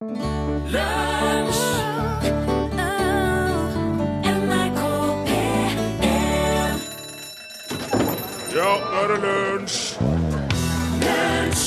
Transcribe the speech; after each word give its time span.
Ja, 0.00 0.08
nå 8.52 8.72
er 8.92 9.06
det 9.08 9.18
lunsj! 9.22 9.96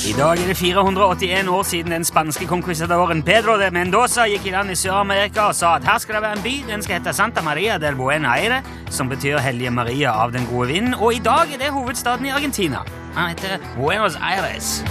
I 0.06 0.12
dag 0.14 0.38
er 0.38 0.46
det 0.46 0.56
481 0.56 1.48
år 1.48 1.62
siden 1.62 1.92
den 1.92 2.04
spanske 2.04 2.46
konquistadoren 2.46 3.22
Pedro 3.22 3.56
de 3.58 3.70
Mendoza 3.74 4.28
gikk 4.30 4.46
i 4.46 4.54
land 4.54 4.70
i 4.70 4.76
Sør-Amerika 4.78 5.48
og 5.50 5.54
sa 5.58 5.74
at 5.80 5.84
her 5.90 5.98
skal 5.98 6.14
det 6.14 6.22
være 6.22 6.38
en 6.38 6.44
by, 6.44 6.54
den 6.70 6.86
skal 6.86 7.00
hete 7.00 7.12
Santa 7.12 7.42
Maria 7.42 7.78
del 7.82 7.98
Buen 7.98 8.24
Aire, 8.24 8.62
som 8.90 9.10
betyr 9.10 9.42
Hellige 9.42 9.74
Maria 9.74 10.14
av 10.14 10.30
den 10.38 10.46
gode 10.52 10.68
vinden, 10.70 10.94
og 10.94 11.18
i 11.18 11.18
dag 11.18 11.50
er 11.50 11.58
det 11.58 11.74
hovedstaden 11.74 12.30
i 12.30 12.30
Argentina. 12.30 12.86
Han 13.18 13.34
heter 13.34 13.58
Buenos 13.74 14.14
Aires. 14.22 14.84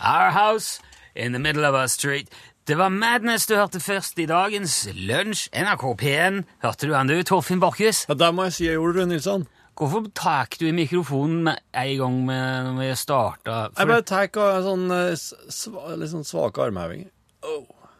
Our 0.00 0.30
house 0.30 0.83
in 1.16 1.32
the 1.32 1.38
middle 1.38 1.64
of 1.68 1.74
our 1.74 1.86
street. 1.88 2.28
Det 2.66 2.76
var 2.78 2.88
Madness 2.88 3.46
du 3.46 3.54
hørte 3.56 3.80
først 3.80 4.18
i 4.18 4.26
dagens 4.26 4.88
lunsj. 4.94 5.48
NRK 5.52 5.82
P1. 6.00 6.44
Hørte 6.62 6.86
du 6.88 6.94
han 6.94 7.06
du, 7.10 7.22
Torfinn 7.22 7.60
Borchhus? 7.60 8.06
Ja, 8.08 8.14
Der 8.14 8.32
må 8.32 8.44
jeg 8.48 8.52
si 8.56 8.64
jeg 8.66 8.78
gjorde 8.78 9.00
det, 9.00 9.08
Nilsson. 9.08 9.46
Hvorfor 9.76 10.06
tar 10.14 10.46
du 10.60 10.66
i 10.68 10.72
mikrofonen 10.72 11.42
med 11.44 11.58
en 11.74 11.98
gang 11.98 12.18
med, 12.26 12.64
når 12.64 12.78
vi 12.78 12.94
starter? 12.96 13.70
Jeg 13.76 13.86
bare 13.90 14.02
tar 14.02 14.28
sånn, 14.62 14.84
eh, 14.90 15.96
litt 15.98 16.10
sånn 16.12 16.24
svake 16.24 16.62
armhevinger. 16.62 17.10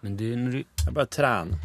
Men 0.02 0.16
du, 0.16 0.24
når 0.36 0.50
du, 0.52 0.64
Jeg 0.86 0.94
bare 0.94 1.06
trener. 1.06 1.58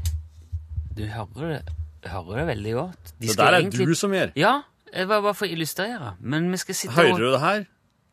du 0.95 1.05
hører, 1.05 1.61
det, 2.01 2.09
hører 2.11 2.35
det 2.41 2.47
veldig 2.57 2.73
godt. 2.73 3.13
De 3.19 3.27
Det 3.27 3.37
der 3.37 3.43
er 3.45 3.59
egentlig- 3.61 3.87
du 3.87 3.93
som 3.95 4.11
gjør. 4.11 4.31
Ja, 4.35 4.61
det 4.93 5.07
var 5.07 5.21
bare 5.21 5.33
for 5.33 5.45
å 5.45 5.51
illustrere. 5.51 6.15
Men 6.19 6.51
vi 6.51 6.57
skal 6.57 6.75
sitte 6.75 6.93
Hører 6.95 7.11
og 7.13 7.19
du 7.19 7.31
det 7.31 7.39
her? 7.41 7.65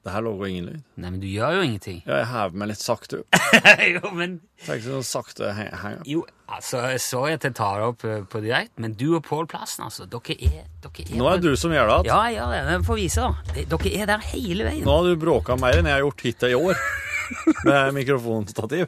Det 0.06 0.12
her 0.14 0.22
lager 0.22 0.46
ingen 0.46 0.66
lyd. 0.68 0.82
Nei, 1.02 1.08
men 1.10 1.18
du 1.18 1.26
gjør 1.26 1.56
jo 1.56 1.62
ingenting. 1.66 1.96
Ja, 2.06 2.20
jeg 2.20 2.26
hever 2.30 2.60
meg 2.60 2.68
litt 2.70 2.78
sakte 2.78 3.18
opp. 3.24 3.38
jo, 3.96 4.10
men 4.14 4.36
Tenk 4.62 4.84
sånn 4.84 5.02
sakte 5.02 5.48
heng 5.56 5.72
heng 5.80 5.96
opp. 5.98 6.06
Jo, 6.06 6.20
altså, 6.46 6.84
jeg 6.92 7.00
så 7.02 7.22
at 7.32 7.46
jeg 7.48 7.56
tar 7.58 7.80
det 7.82 7.88
opp 7.90 8.04
eh, 8.06 8.20
på 8.30 8.42
direkte, 8.44 8.78
men 8.84 8.94
du 9.00 9.08
og 9.18 9.24
Pål 9.26 9.48
Plassen, 9.50 9.88
altså, 9.88 10.06
dere 10.12 10.36
er, 10.38 10.68
dere 10.84 11.06
er 11.08 11.18
Nå 11.18 11.26
er 11.26 11.42
det 11.42 11.50
du 11.56 11.58
som 11.58 11.74
gjør 11.74 11.90
det. 11.90 11.96
at. 11.98 12.10
Ja, 12.12 12.20
jeg 12.30 12.38
gjør 12.38 12.54
det. 12.54 12.60
Jeg 12.76 12.84
får 12.86 13.00
vise, 13.00 13.26
da. 13.26 13.64
Dere 13.74 13.92
er 13.98 14.12
der 14.12 14.28
hele 14.30 14.68
veien. 14.68 14.86
Nå 14.86 14.94
har 14.94 15.10
du 15.10 15.24
bråka 15.26 15.58
mer 15.58 15.80
enn 15.80 15.90
jeg 15.90 15.98
har 15.98 16.06
gjort 16.06 16.24
hittil 16.28 16.54
i 16.54 16.60
år. 16.60 16.86
Med 17.66 17.98
mikrofonstativ. 17.98 18.86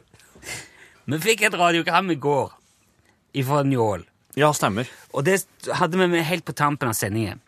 Vi 1.09 1.19
fikk 1.27 1.43
et 1.49 1.59
radiogram 1.59 2.15
i 2.15 2.17
går 2.21 2.55
ifra 3.43 3.65
Njål. 3.67 4.07
Ja, 4.39 4.53
stemmer. 4.55 4.87
Og 5.11 5.27
det 5.27 5.41
hadde 5.75 5.99
vi 5.99 6.07
med 6.07 6.23
helt 6.23 6.45
på 6.47 6.53
tampen 6.55 6.87
av 6.87 6.95
sendingen. 6.95 7.41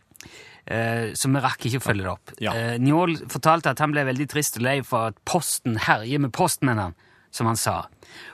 Eh, 0.66 1.14
så 1.18 1.30
vi 1.32 1.42
rakk 1.42 1.66
ikke 1.68 1.82
å 1.82 1.86
følge 1.86 2.06
det 2.06 2.12
opp. 2.12 2.34
Ja. 2.44 2.54
Eh, 2.54 2.76
Njål 2.82 3.16
fortalte 3.32 3.74
at 3.74 3.82
han 3.82 3.94
ble 3.96 4.06
veldig 4.08 4.28
trist 4.30 4.60
og 4.60 4.66
lei 4.68 4.82
for 4.86 5.12
at 5.12 5.18
Posten 5.26 5.80
herjer 5.88 6.22
med 6.22 6.34
postmennene, 6.38 6.94
som 7.32 7.48
han 7.48 7.58
sa. 7.60 7.88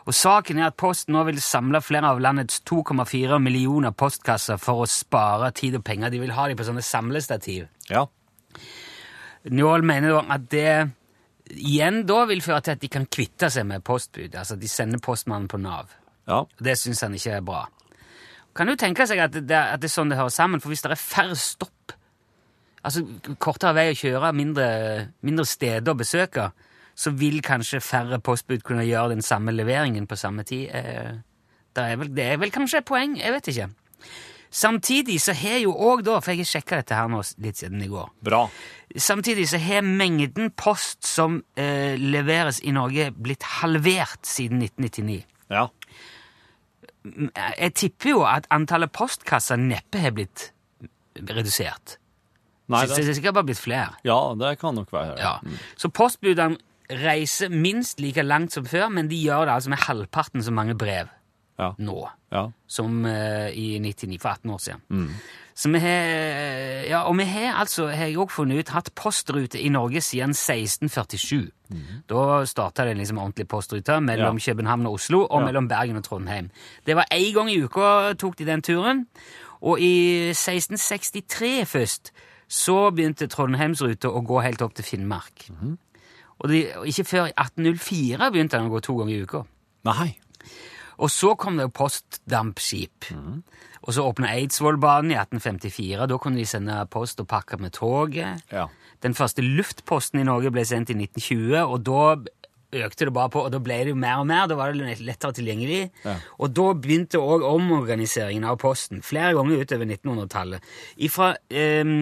Og 0.10 0.16
saken 0.18 0.60
er 0.60 0.72
at 0.72 0.78
Posten 0.80 1.16
nå 1.16 1.24
vil 1.28 1.40
samle 1.44 1.82
flere 1.86 2.12
av 2.12 2.22
landets 2.24 2.60
2,4 2.68 3.40
millioner 3.44 3.94
postkasser 3.96 4.60
for 4.62 4.84
å 4.84 4.90
spare 4.90 5.52
tid 5.56 5.78
og 5.80 5.86
penger. 5.88 6.12
De 6.12 6.22
vil 6.24 6.34
ha 6.36 6.48
dem 6.50 6.58
på 6.60 6.66
sånne 6.68 6.84
samlestativ. 6.86 7.68
Ja. 7.92 8.08
Njål 9.48 9.86
mener 9.88 10.20
at 10.28 10.50
det 10.52 10.90
igjen 11.56 12.02
da 12.10 12.26
vil 12.28 12.42
føre 12.44 12.60
til 12.66 12.76
at 12.76 12.84
de 12.84 12.90
kan 12.92 13.06
kvitte 13.08 13.50
seg 13.54 13.68
med 13.70 13.86
postbud. 13.88 14.36
Altså 14.36 14.58
de 14.60 14.68
sender 14.68 15.00
postmannen 15.04 15.48
på 15.52 15.62
Nav. 15.62 15.94
Ja. 16.28 16.44
Det 16.60 16.76
syns 16.80 17.06
han 17.06 17.16
ikke 17.16 17.38
er 17.38 17.46
bra. 17.46 17.64
Kan 18.58 18.68
du 18.68 18.76
tenke 18.76 19.06
seg 19.08 19.22
at 19.22 19.36
det, 19.38 19.54
at 19.54 19.80
det 19.80 19.88
er 19.88 19.94
sånn 19.94 20.10
det 20.12 20.18
hører 20.20 20.34
sammen? 20.34 20.60
For 20.60 20.74
hvis 20.74 20.82
det 20.84 20.92
er 20.92 21.00
færre 21.00 21.38
stopp, 21.40 21.72
altså 22.88 23.36
kortere 23.44 23.76
vei 23.78 23.90
å 23.92 23.98
kjøre, 24.00 24.32
mindre, 24.36 24.68
mindre 25.28 25.46
steder 25.48 25.94
å 25.94 26.00
besøke, 26.00 26.50
så 26.98 27.14
vil 27.14 27.42
kanskje 27.46 27.84
færre 27.84 28.20
postbud 28.24 28.64
kunne 28.66 28.88
gjøre 28.88 29.14
den 29.14 29.26
samme 29.26 29.54
leveringen 29.54 30.08
på 30.10 30.18
samme 30.18 30.46
tid. 30.48 30.72
Eh, 30.74 31.12
det, 31.76 31.84
er 31.84 32.00
vel, 32.02 32.10
det 32.16 32.26
er 32.32 32.40
vel 32.42 32.54
kanskje 32.54 32.82
et 32.82 32.90
poeng, 32.90 33.20
jeg 33.20 33.36
vet 33.36 33.52
ikke. 33.54 33.68
Samtidig 34.58 35.20
så 35.22 35.36
har 35.36 35.60
jo 35.60 35.74
òg 35.76 36.06
da, 36.08 36.22
for 36.24 36.32
jeg 36.32 36.46
har 36.46 36.50
sjekka 36.54 36.80
dette 36.80 36.96
her 36.96 37.10
nå 37.12 37.20
litt 37.44 37.60
siden 37.60 37.82
i 37.84 37.90
går 37.92 38.08
Bra. 38.24 38.46
Samtidig 38.96 39.50
så 39.52 39.60
har 39.60 39.84
mengden 39.84 40.54
post 40.56 41.04
som 41.06 41.42
eh, 41.60 42.00
leveres 42.00 42.62
i 42.64 42.72
Norge, 42.76 43.10
blitt 43.12 43.44
halvert 43.60 44.24
siden 44.26 44.64
1999 44.64 45.20
Ja. 45.52 45.68
jeg 47.60 47.74
tipper 47.76 48.14
jo 48.16 48.24
at 48.28 48.48
antallet 48.52 48.92
postkasser 48.96 49.60
neppe 49.60 50.00
har 50.00 50.16
blitt 50.16 50.50
redusert. 51.28 51.98
Nei, 52.68 52.82
det 52.86 52.96
det, 52.98 53.10
er 53.10 53.14
sikkert 53.14 53.34
bare 53.34 53.48
blitt 53.48 53.60
flere. 53.64 53.94
ja, 54.04 54.34
det 54.40 54.60
kan 54.60 54.76
nok 54.76 54.92
være. 54.94 55.16
Ja. 55.20 55.38
Så 55.78 55.90
postbudene 55.90 56.58
reiser 56.90 57.50
minst 57.52 58.00
like 58.00 58.24
langt 58.24 58.54
som 58.54 58.66
før, 58.66 58.90
men 58.90 59.08
de 59.10 59.16
gjør 59.20 59.46
det 59.46 59.54
altså 59.54 59.70
med 59.70 59.78
halvparten 59.88 60.44
så 60.44 60.52
mange 60.52 60.76
brev 60.76 61.08
Ja. 61.60 61.72
nå 61.80 62.08
ja. 62.32 62.46
som 62.68 63.06
uh, 63.06 63.50
i 63.50 63.80
99, 63.80 64.20
for 64.22 64.30
18 64.30 64.52
år 64.52 64.58
siden. 64.62 65.12
Så 65.58 65.70
vi 65.74 65.80
har, 65.80 66.86
ja, 66.86 67.00
og 67.10 67.18
vi 67.18 67.24
har 67.26 67.56
altså, 67.60 67.88
har 67.88 68.06
jeg 68.12 68.18
også 68.20 68.36
funnet 68.36 68.60
ut, 68.60 68.70
hatt 68.70 68.92
postrute 68.96 69.58
i 69.60 69.70
Norge 69.74 70.02
siden 70.02 70.30
1647. 70.36 71.50
Da 72.10 72.46
starta 72.46 72.86
det 72.86 72.98
liksom 72.98 73.18
ordentlig 73.18 73.48
postrute 73.48 74.00
mellom 74.00 74.38
Ja. 74.38 74.52
København 74.54 74.86
og 74.86 74.94
Oslo, 74.94 75.24
og 75.26 75.42
Ja. 75.42 75.46
mellom 75.46 75.68
Bergen 75.68 75.98
og 75.98 76.04
Trondheim. 76.04 76.52
Det 76.86 76.96
var 76.96 77.06
én 77.12 77.34
gang 77.34 77.50
i 77.50 77.58
uka 77.64 78.14
tok 78.14 78.38
de 78.38 78.46
den 78.46 78.62
turen, 78.62 79.08
og 79.62 79.80
i 79.82 80.30
1663 80.32 81.66
først 81.66 82.12
så 82.48 82.78
begynte 82.96 83.28
Trondheimsruta 83.32 84.12
å 84.12 84.24
gå 84.26 84.40
helt 84.46 84.64
opp 84.64 84.78
til 84.78 84.88
Finnmark. 84.88 85.50
Og, 86.38 86.50
de, 86.52 86.64
og 86.80 86.88
ikke 86.88 87.08
før 87.08 87.30
i 87.30 87.36
1804 87.36 88.32
begynte 88.32 88.58
den 88.58 88.70
å 88.70 88.74
gå 88.76 88.82
to 88.86 88.98
ganger 89.00 89.16
i 89.16 89.22
uka. 89.28 89.44
Nei. 89.88 90.10
Og 90.98 91.12
så 91.14 91.34
kom 91.38 91.60
det 91.60 91.68
jo 91.68 91.76
postdampskip. 91.78 93.10
Og 93.88 93.94
så 93.94 94.06
åpna 94.06 94.32
Eidsvollbanen 94.34 95.14
i 95.14 95.20
1854. 95.20 96.08
Da 96.10 96.18
kunne 96.22 96.42
de 96.42 96.48
sende 96.50 96.80
post 96.92 97.22
og 97.22 97.30
pakke 97.30 97.60
med 97.62 97.76
toget. 97.78 98.44
Ja. 98.52 98.66
Den 99.06 99.14
første 99.18 99.46
luftposten 99.46 100.22
i 100.22 100.26
Norge 100.26 100.52
ble 100.54 100.66
sendt 100.66 100.90
i 100.90 100.98
1920, 100.98 101.60
og 101.62 101.84
da 101.86 102.02
økte 102.74 103.08
det 103.08 103.14
bare 103.16 103.32
på, 103.32 103.44
og 103.46 103.52
da 103.54 103.62
ble 103.64 103.78
det 103.86 103.94
jo 103.94 104.00
mer 104.00 104.22
og 104.22 104.28
mer. 104.28 104.48
Da 104.50 104.58
var 104.60 104.74
det 104.74 104.98
lettere 105.00 105.36
tilgjengelig. 105.38 105.88
Ja. 106.04 106.18
Og 106.40 106.52
da 106.56 106.72
begynte 106.74 107.22
òg 107.22 107.46
omorganiseringen 107.48 108.48
av 108.48 108.60
Posten, 108.62 109.04
flere 109.06 109.36
ganger 109.38 109.64
utover 109.64 109.88
1900-tallet. 109.88 110.68
Fra 111.14 111.32
eh, 111.48 111.94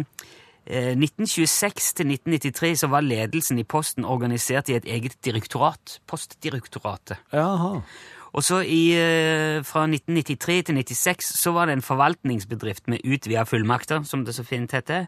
1926 0.66 1.94
til 2.00 2.12
1993 2.16 2.74
så 2.81 2.90
var 2.90 3.06
ledelsen 3.06 3.62
i 3.62 3.68
Posten 3.68 4.06
organisert 4.06 4.70
i 4.70 4.80
et 4.80 4.90
eget 4.90 5.18
direktorat, 5.25 6.00
Postdirektoratet. 6.09 7.22
Jaha. 7.34 7.81
Og 8.36 8.44
så 8.44 8.59
i, 8.68 8.92
eh, 9.00 9.64
fra 9.64 9.86
1993 9.88 10.64
til 10.64 10.75
1996 10.75 11.30
så 11.40 11.54
var 11.56 11.66
det 11.66 11.78
en 11.78 11.86
forvaltningsbedrift 11.86 12.88
med 12.88 13.06
utvida 13.06 13.46
fullmakter, 13.46 14.04
som 14.04 14.25
det 14.25 14.36
så 14.36 14.44
fint 14.44 14.72
heter. 14.72 15.08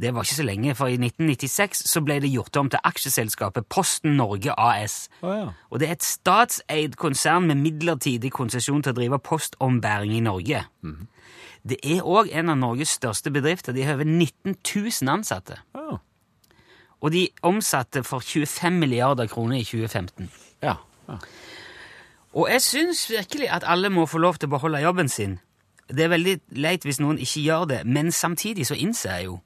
Det 0.00 0.14
var 0.14 0.26
ikke 0.26 0.34
så 0.34 0.44
lenge, 0.44 0.74
for 0.76 0.92
i 0.92 0.98
1996 0.98 1.86
så 1.88 2.02
ble 2.04 2.18
det 2.20 2.28
gjort 2.28 2.56
om 2.60 2.68
til 2.68 2.82
aksjeselskapet 2.84 3.64
Posten 3.72 4.16
Norge 4.18 4.52
AS. 4.60 5.08
Oh, 5.22 5.32
ja. 5.32 5.46
Og 5.70 5.80
det 5.80 5.88
er 5.88 5.96
et 5.96 6.04
statseid 6.04 6.98
konsern 7.00 7.48
med 7.48 7.62
midlertidig 7.62 8.32
konsesjon 8.36 8.82
til 8.84 8.92
å 8.92 8.98
drive 8.98 9.18
postombæring 9.24 10.12
i 10.18 10.24
Norge. 10.24 10.60
Det 11.64 11.80
er 11.80 12.04
òg 12.04 12.28
en 12.28 12.52
av 12.52 12.60
Norges 12.60 12.92
største 13.00 13.32
bedrifter. 13.32 13.72
De 13.72 13.86
har 13.88 13.96
over 13.96 14.04
19 14.04 14.58
000 14.60 15.14
ansatte. 15.16 15.56
Oh. 15.74 15.96
Og 17.00 17.12
de 17.12 17.28
omsatte 17.42 18.04
for 18.04 18.20
25 18.20 18.76
milliarder 18.76 19.26
kroner 19.32 19.56
i 19.56 19.64
2015. 19.64 20.30
Ja. 20.62 20.76
ja. 21.08 21.18
Og 22.36 22.50
jeg 22.52 22.62
syns 22.62 23.10
virkelig 23.10 23.48
at 23.48 23.64
alle 23.66 23.88
må 23.88 24.04
få 24.06 24.20
lov 24.20 24.36
til 24.36 24.50
å 24.50 24.58
beholde 24.58 24.84
jobben 24.84 25.08
sin. 25.08 25.38
Det 25.88 26.04
er 26.04 26.12
veldig 26.12 26.38
leit 26.60 26.84
hvis 26.84 27.00
noen 27.00 27.18
ikke 27.22 27.40
gjør 27.40 27.68
det, 27.70 27.82
men 27.86 28.12
samtidig 28.12 28.66
så 28.66 28.74
innser 28.74 29.16
jeg 29.16 29.28
jo, 29.30 29.38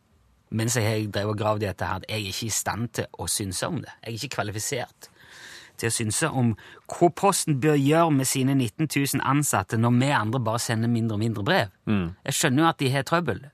mens 0.51 0.77
jeg 0.77 0.87
har 0.87 1.13
drevet 1.15 1.35
og 1.35 1.39
gravd 1.39 1.65
i 1.65 1.69
dette 1.69 1.87
her, 1.87 2.03
at 2.03 2.11
jeg 2.11 2.21
er 2.21 2.33
ikke 2.33 2.49
i 2.49 2.55
stand 2.55 2.91
til 2.99 3.07
å 3.19 3.29
synse 3.31 3.71
om 3.71 3.81
det. 3.85 3.93
Jeg 4.03 4.11
er 4.11 4.19
ikke 4.19 4.37
kvalifisert 4.37 5.11
til 5.81 5.89
å 5.89 5.95
synse 5.95 6.29
om 6.43 6.51
hva 6.91 7.09
Posten 7.17 7.61
bør 7.63 7.79
gjøre 7.81 8.11
med 8.19 8.29
sine 8.29 8.57
19 8.57 8.91
000 8.91 9.25
ansatte 9.25 9.79
når 9.81 9.97
vi 9.97 10.11
andre 10.17 10.43
bare 10.51 10.63
sender 10.63 10.93
mindre 10.93 11.17
og 11.17 11.23
mindre 11.23 11.47
brev. 11.47 11.73
Jeg 12.27 12.37
skjønner 12.37 12.65
jo 12.65 12.69
at 12.69 12.83
de 12.83 12.93
har 12.93 13.09
trøbbel. 13.09 13.47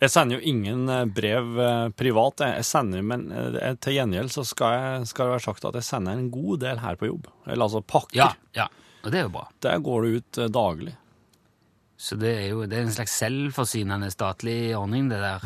Jeg 0.00 0.12
sender 0.14 0.38
jo 0.38 0.48
ingen 0.48 0.88
eh, 0.88 1.04
brev 1.12 1.58
eh, 1.60 1.90
privat, 1.92 2.40
jeg. 2.40 2.64
sender, 2.64 3.02
men 3.04 3.26
eh, 3.36 3.74
til 3.84 3.98
gjengjeld 3.98 4.32
så 4.32 4.46
skal, 4.48 4.72
jeg, 4.72 5.08
skal 5.10 5.28
det 5.28 5.34
være 5.34 5.44
sagt 5.44 5.66
at 5.68 5.76
jeg 5.76 5.88
sender 5.90 6.16
en 6.16 6.30
god 6.32 6.62
del 6.62 6.80
her 6.80 6.96
på 6.96 7.10
jobb. 7.10 7.28
Eller 7.44 7.66
altså 7.66 7.82
pakker. 7.84 8.16
Ja, 8.16 8.30
ja, 8.56 8.70
og 9.04 9.12
det 9.12 9.20
er 9.20 9.26
jo 9.26 9.34
bra. 9.34 9.44
Der 9.60 9.84
går 9.84 10.06
det 10.06 10.14
ut 10.16 10.40
daglig. 10.56 10.94
Så 12.00 12.16
det 12.16 12.30
er 12.32 12.46
jo 12.54 12.64
det 12.64 12.78
er 12.78 12.86
en 12.86 12.94
slags 12.94 13.12
selvforsynende 13.20 14.08
statlig 14.12 14.72
ordning, 14.76 15.10
det 15.10 15.20
der. 15.20 15.44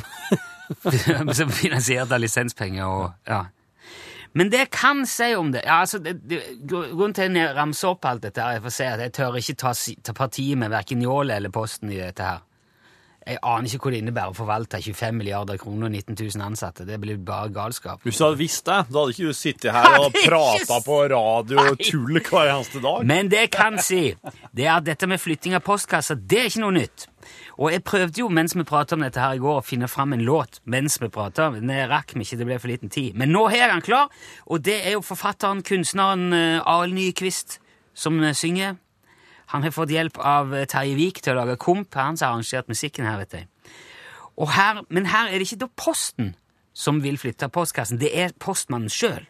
Som 1.38 1.50
finansiert 1.52 2.12
av 2.14 2.22
lisenspenger 2.22 2.86
og 2.86 3.28
ja. 3.28 3.42
Men 4.34 4.50
det 4.50 4.64
jeg 4.64 4.70
kan 4.74 5.04
si 5.06 5.28
om 5.38 5.52
det, 5.54 5.62
ja, 5.66 5.80
altså, 5.84 6.00
det, 6.02 6.16
det 6.26 6.40
Grunnen 6.66 7.14
til 7.14 7.28
at 7.28 7.38
jeg 7.38 7.56
ramser 7.58 7.92
opp 7.92 8.06
alt 8.10 8.24
dette, 8.24 8.42
her, 8.42 8.58
er 8.58 8.64
for 8.64 8.72
å 8.72 8.74
si 8.74 8.86
at 8.86 9.02
jeg 9.02 9.14
tør 9.14 9.38
ikke 9.38 9.54
ta, 9.62 9.74
ta 10.06 10.14
partiet 10.16 10.58
med 10.58 10.72
verken 10.74 10.98
Njål 11.02 11.30
eller 11.36 11.54
Posten 11.54 11.92
i 11.92 12.00
dette 12.00 12.26
her. 12.26 12.42
Jeg 13.24 13.38
aner 13.40 13.70
ikke 13.70 13.88
hva 13.88 13.92
det 13.94 14.00
innebærer 14.02 14.34
å 14.34 14.36
forvalte 14.36 14.80
25 14.84 15.16
milliarder 15.16 15.56
kroner 15.60 15.88
og 15.88 15.94
19 15.94 16.18
000 16.18 16.44
ansatte. 16.44 16.84
Det 16.84 16.98
blir 17.00 17.16
bare 17.24 17.48
galskap. 17.54 18.02
Hvis 18.04 18.20
du 18.20 18.26
hadde 18.26 18.40
visst 18.40 18.66
det, 18.68 18.80
da 18.90 19.00
hadde 19.00 19.14
ikke 19.14 19.30
du 19.30 19.38
sittet 19.38 19.72
her 19.72 19.96
og 20.04 20.18
prata 20.18 20.80
på 20.84 20.98
radio 21.14 21.64
og 21.70 21.80
tull 21.80 22.20
hver 22.20 22.52
eneste 22.52 22.82
dag. 22.84 23.06
Men 23.08 23.32
det 23.32 23.46
jeg 23.46 23.52
kan 23.56 23.80
si, 23.80 24.02
det 24.52 24.68
er 24.68 24.76
at 24.76 24.86
dette 24.90 25.08
med 25.08 25.22
flytting 25.22 25.56
av 25.56 25.64
postkasser, 25.64 26.20
det 26.20 26.42
er 26.42 26.52
ikke 26.52 26.64
noe 26.66 26.76
nytt. 26.76 27.08
Og 27.56 27.72
jeg 27.72 27.84
prøvde 27.86 28.20
jo 28.20 28.28
mens 28.28 28.52
vi 28.56 28.66
pratet 28.68 28.98
om 28.98 29.04
dette 29.06 29.22
her 29.22 29.38
i 29.38 29.42
går, 29.42 29.60
å 29.62 29.64
finne 29.64 29.88
fram 29.88 30.12
en 30.12 30.24
låt 30.26 30.60
mens 30.68 30.98
vi. 31.00 31.08
Men 31.08 31.72
det 31.72 31.82
rakk 31.88 32.12
vi 32.14 32.26
ikke, 32.26 32.40
det 32.42 32.48
ble 32.50 32.60
for 32.60 32.72
liten 32.72 32.92
tid. 32.92 33.16
Men 33.16 33.32
nå 33.32 33.46
er 33.48 33.72
den 33.72 33.84
klar, 33.84 34.12
og 34.44 34.64
det 34.66 34.80
er 34.84 34.98
jo 34.98 35.04
forfatteren, 35.04 35.64
kunstneren 35.64 36.32
eh, 36.36 36.60
Arild 36.60 36.96
Nyquist 36.98 37.58
som 37.94 38.20
eh, 38.22 38.34
synger. 38.36 38.76
Han 39.52 39.66
har 39.66 39.74
fått 39.74 39.92
hjelp 39.92 40.18
av 40.18 40.54
eh, 40.54 40.68
Terje 40.70 40.96
Vik 40.98 41.20
til 41.24 41.34
å 41.34 41.42
lage 41.42 41.58
komp, 41.60 41.94
han 41.94 42.16
som 42.16 42.30
har 42.30 42.38
arrangert 42.38 42.70
musikken 42.72 43.08
her, 43.08 43.20
vet 43.22 43.36
jeg. 43.40 43.50
Og 44.40 44.50
her, 44.56 44.82
men 44.88 45.06
her 45.12 45.28
er 45.30 45.38
det 45.38 45.46
ikke 45.46 45.64
da 45.64 45.70
Posten 45.78 46.34
som 46.74 46.98
vil 47.04 47.16
flytte 47.22 47.46
postkassen, 47.54 48.00
det 48.02 48.10
er 48.18 48.32
postmannen 48.42 48.90
sjøl. 48.90 49.22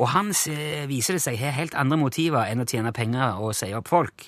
Og 0.00 0.08
han 0.10 0.32
eh, 0.50 0.88
viser 0.90 1.16
det 1.16 1.22
seg 1.22 1.38
har 1.38 1.54
helt 1.54 1.76
andre 1.78 2.00
motiver 2.00 2.50
enn 2.50 2.64
å 2.64 2.66
tjene 2.66 2.90
penger 2.92 3.38
og 3.38 3.54
si 3.54 3.70
opp 3.78 3.88
folk. 3.92 4.26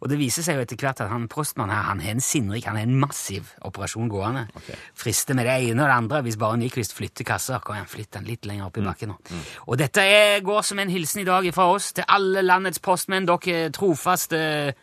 Og 0.00 0.08
det 0.10 0.18
viser 0.20 0.44
seg 0.44 0.58
jo 0.58 0.64
etter 0.64 0.76
hvert 0.80 1.00
at 1.00 1.08
han 1.12 1.28
postmannen 1.32 1.74
her, 1.76 1.82
han 1.90 2.00
har 2.04 2.14
en 2.16 2.20
sinnrik, 2.24 2.66
han 2.68 2.76
har 2.76 2.84
en 2.88 2.96
massiv 3.00 3.52
operasjon 3.64 4.08
gående. 4.12 4.46
Frister 4.94 5.34
med 5.38 5.46
det 5.48 5.54
ene 5.70 5.82
og 5.82 5.88
det 5.88 5.96
andre. 5.96 6.22
Hvis 6.26 6.36
bare 6.40 6.58
Nyquist 6.60 6.96
flytter 6.96 7.24
kasser, 7.24 7.62
kan 7.64 7.82
han 7.82 7.86
flytte 7.90 8.18
den 8.18 8.28
litt 8.28 8.44
lenger 8.48 8.66
opp 8.68 8.78
i 8.80 8.84
bakken 8.84 9.14
nå. 9.14 9.18
Og 9.68 9.78
dette 9.80 10.02
er, 10.04 10.40
går 10.44 10.62
som 10.66 10.78
en 10.82 10.90
hilsen 10.92 11.22
i 11.22 11.28
dag 11.28 11.46
fra 11.54 11.70
oss 11.72 11.92
til 11.96 12.04
alle 12.08 12.42
landets 12.44 12.82
postmenn, 12.84 13.26
dere 13.30 13.70
trofaste 13.72 14.74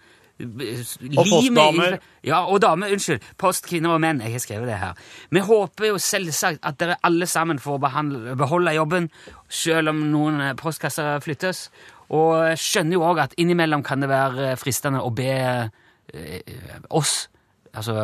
Og 0.41 1.25
postdamer. 1.29 1.99
ja, 2.25 2.39
og 2.49 2.61
damer, 2.63 2.89
unnskyld. 2.95 3.21
Postkvinner 3.37 3.93
og 3.93 4.01
menn. 4.01 4.21
Jeg 4.25 4.31
har 4.31 4.41
skrevet 4.41 4.67
det 4.71 4.77
her. 4.81 4.93
Vi 5.29 5.39
håper 5.45 5.91
jo 5.91 5.97
selvsagt 6.01 6.63
at 6.65 6.79
dere 6.81 6.95
alle 7.05 7.27
sammen 7.29 7.59
får 7.61 7.77
behandle, 7.83 8.35
beholde 8.39 8.73
jobben, 8.73 9.09
selv 9.49 9.89
om 9.93 9.99
noen 10.11 10.41
eh, 10.41 10.55
postkasser 10.57 11.19
flyttes. 11.21 11.67
Og 12.11 12.59
skjønner 12.59 12.97
jo 12.97 13.05
òg 13.07 13.21
at 13.23 13.35
innimellom 13.39 13.83
kan 13.87 14.03
det 14.03 14.11
være 14.11 14.55
fristende 14.59 14.99
å 15.03 15.13
be 15.15 15.31
eh, 15.31 16.55
oss, 16.89 17.29
altså 17.71 17.95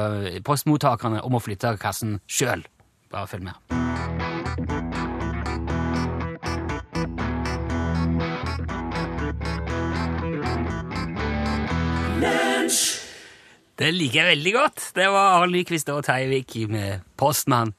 postmottakerne, 0.47 1.23
om 1.27 1.35
å 1.35 1.43
flytte 1.43 1.75
kassen 1.81 2.21
sjøl. 2.27 2.63
Bare 3.11 3.27
følg 3.27 3.49
med. 3.49 3.55
Det 13.77 13.91
liker 13.93 14.23
jeg 14.23 14.29
veldig 14.31 14.53
godt. 14.55 14.85
Det 14.97 15.05
var 15.13 15.35
Arne 15.37 15.53
Nyquist 15.53 15.91
og 15.93 16.01
Teivik 16.07 16.55
med 16.71 17.03
Postmann. 17.19 17.75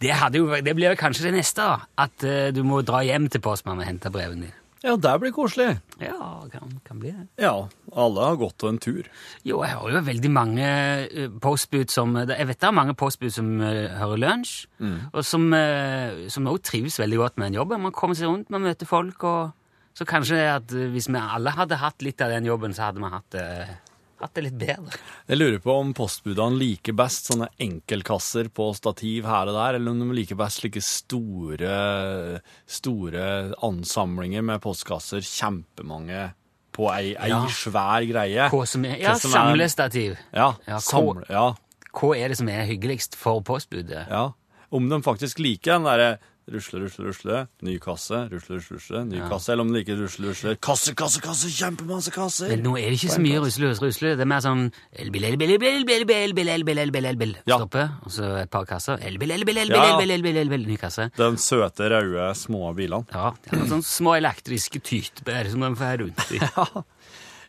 Det, 0.00 0.12
jo, 0.32 0.48
det 0.64 0.74
blir 0.76 0.96
kanskje 0.96 1.28
det 1.28 1.34
neste, 1.36 1.66
da. 1.66 2.06
At 2.06 2.24
eh, 2.24 2.52
du 2.56 2.62
må 2.64 2.80
dra 2.84 3.02
hjem 3.04 3.28
til 3.32 3.44
postmannen 3.44 3.84
og 3.84 3.90
hente 3.90 4.12
brevene 4.12 4.48
dine. 4.48 4.65
Ja, 4.84 4.92
det 5.00 5.12
blir 5.22 5.32
koselig. 5.32 5.78
Ja, 6.02 6.44
kan, 6.52 6.74
kan 6.84 6.98
bli 7.00 7.10
det. 7.10 7.24
Ja, 7.42 7.54
alle 7.96 8.26
har 8.28 8.36
gått 8.36 8.62
en 8.68 8.76
tur. 8.82 9.06
Jo, 9.42 9.62
jeg 9.64 9.72
har 9.72 9.90
jo 9.94 10.02
veldig 10.04 10.30
mange 10.30 10.66
eh, 11.08 11.30
postbud 11.42 11.90
som 11.90 12.12
Jeg 12.20 12.46
vet 12.50 12.60
det 12.60 12.68
er 12.68 12.76
mange 12.76 12.94
postbud 12.94 13.32
som 13.32 13.54
eh, 13.64 13.86
hører 13.96 14.20
lunsj, 14.20 14.66
og 15.12 15.22
som, 15.24 15.48
uh, 15.56 16.26
som 16.30 16.46
også 16.52 16.66
trives 16.70 17.00
veldig 17.00 17.18
godt 17.22 17.38
med 17.40 17.48
den 17.50 17.58
jobben. 17.62 17.82
Man 17.88 17.92
kommer 17.96 18.14
seg 18.18 18.28
rundt, 18.28 18.50
man 18.52 18.62
møter 18.68 18.86
folk, 18.86 19.24
og 19.24 19.50
så 19.96 20.04
kanskje 20.04 20.42
at 20.52 20.72
eh, 20.76 20.90
hvis 20.92 21.08
vi 21.08 21.18
alle 21.24 21.56
hadde 21.56 21.80
hatt 21.80 22.04
litt 22.04 22.20
av 22.20 22.30
den 22.36 22.44
jobben, 22.44 22.76
så 22.76 22.90
hadde 22.90 23.00
vi 23.00 23.12
hatt, 23.16 23.30
det- 23.32 23.78
hatt 24.20 24.34
det 24.34 24.42
litt 24.46 24.58
bedre. 24.58 24.96
Jeg 25.28 25.38
lurer 25.38 25.58
på 25.60 25.74
om 25.78 25.92
postbudene 25.96 26.56
liker 26.58 26.94
best 26.96 27.28
sånne 27.30 27.48
enkeltkasser 27.60 28.48
på 28.54 28.70
stativ 28.76 29.24
her 29.28 29.50
og 29.50 29.54
der, 29.58 29.74
eller 29.78 29.90
om 29.90 30.00
de 30.00 30.16
liker 30.16 30.36
best 30.40 30.62
slike 30.62 30.80
store, 30.82 32.40
store 32.66 33.26
ansamlinger 33.66 34.44
med 34.46 34.62
postkasser, 34.64 35.20
kjempemange 35.24 36.30
på 36.76 36.88
ei, 36.92 37.14
ei 37.16 37.28
Ja. 37.30 37.44
svær 37.48 38.04
greie. 38.08 38.48
Hva 38.52 38.66
som 38.68 38.84
er, 38.84 38.98
ja, 39.00 39.12
Hva 39.14 39.18
som 39.20 39.30
er- 39.30 39.38
samlestativ. 39.38 40.16
Ja, 40.32 40.54
Ja, 40.66 40.78
samle, 40.78 41.24
ja, 41.30 41.54
Hva 41.94 42.16
er 42.16 42.28
det 42.28 42.36
som 42.36 42.48
er 42.48 42.66
hyggeligst 42.66 43.14
for 43.14 43.40
postbudet? 43.40 44.08
ja. 44.10 44.32
Om 44.72 44.88
de 44.88 45.00
faktisk 45.00 45.38
liker 45.38 45.72
den 45.78 45.84
derre 45.84 46.18
rusle, 46.52 46.78
rusle, 46.84 47.04
rusle, 47.08 47.38
ny 47.66 47.76
kasse, 47.82 48.18
rusle, 48.30 48.58
rusle, 48.58 48.76
rusle, 48.78 49.00
ny 49.08 49.18
kasse, 49.30 49.50
eller 49.52 49.66
om 49.66 49.72
du 49.72 49.78
liker 49.78 49.98
rusle, 49.98 50.28
rusle, 50.30 50.54
kasse, 50.62 50.94
kasse, 50.98 51.20
kasse, 51.24 51.50
kjempemasse 51.50 52.12
kasser. 52.14 52.52
Men 52.52 52.62
nå 52.66 52.76
er 52.78 52.92
det 52.92 53.00
ikke 53.00 53.16
så 53.16 53.22
mye 53.24 53.40
rusle, 53.42 53.70
rusle, 53.72 53.90
rusle. 53.90 54.12
Det 54.18 54.24
er 54.26 54.30
mer 54.30 54.44
sånn 54.44 54.64
elbil, 55.04 55.26
elbil, 55.32 55.54
elbil, 55.56 55.74
elbil, 55.80 56.14
elbil, 56.28 56.52
elbil, 56.54 56.82
elbil, 56.84 57.10
elbil. 57.12 57.34
Ja. 57.50 57.58
Stoppe, 57.58 57.84
og 58.06 58.14
så 58.14 58.30
et 58.44 58.52
par 58.54 58.68
kasser. 58.70 59.02
Elbil, 59.10 59.34
elbil, 59.40 59.62
elbil, 59.64 59.76
Ja, 59.76 59.88
ja. 59.90 59.96
elbil, 59.96 60.14
elbil, 60.20 60.40
elbil, 60.44 60.66
ny 60.70 60.78
kasse. 60.80 61.08
De 61.18 61.30
søte, 61.42 61.90
røde, 61.90 62.30
små 62.38 62.70
bilene. 62.78 63.10
Ja, 63.14 63.32
det 63.42 63.52
er 63.52 63.62
noen 63.64 63.72
sånne 63.76 63.90
små 63.90 64.16
elektriske 64.20 64.82
typer 64.86 65.50
som 65.50 65.66
de 65.66 65.72
får 65.82 66.02
rundt 66.04 66.26
i. 66.36 66.42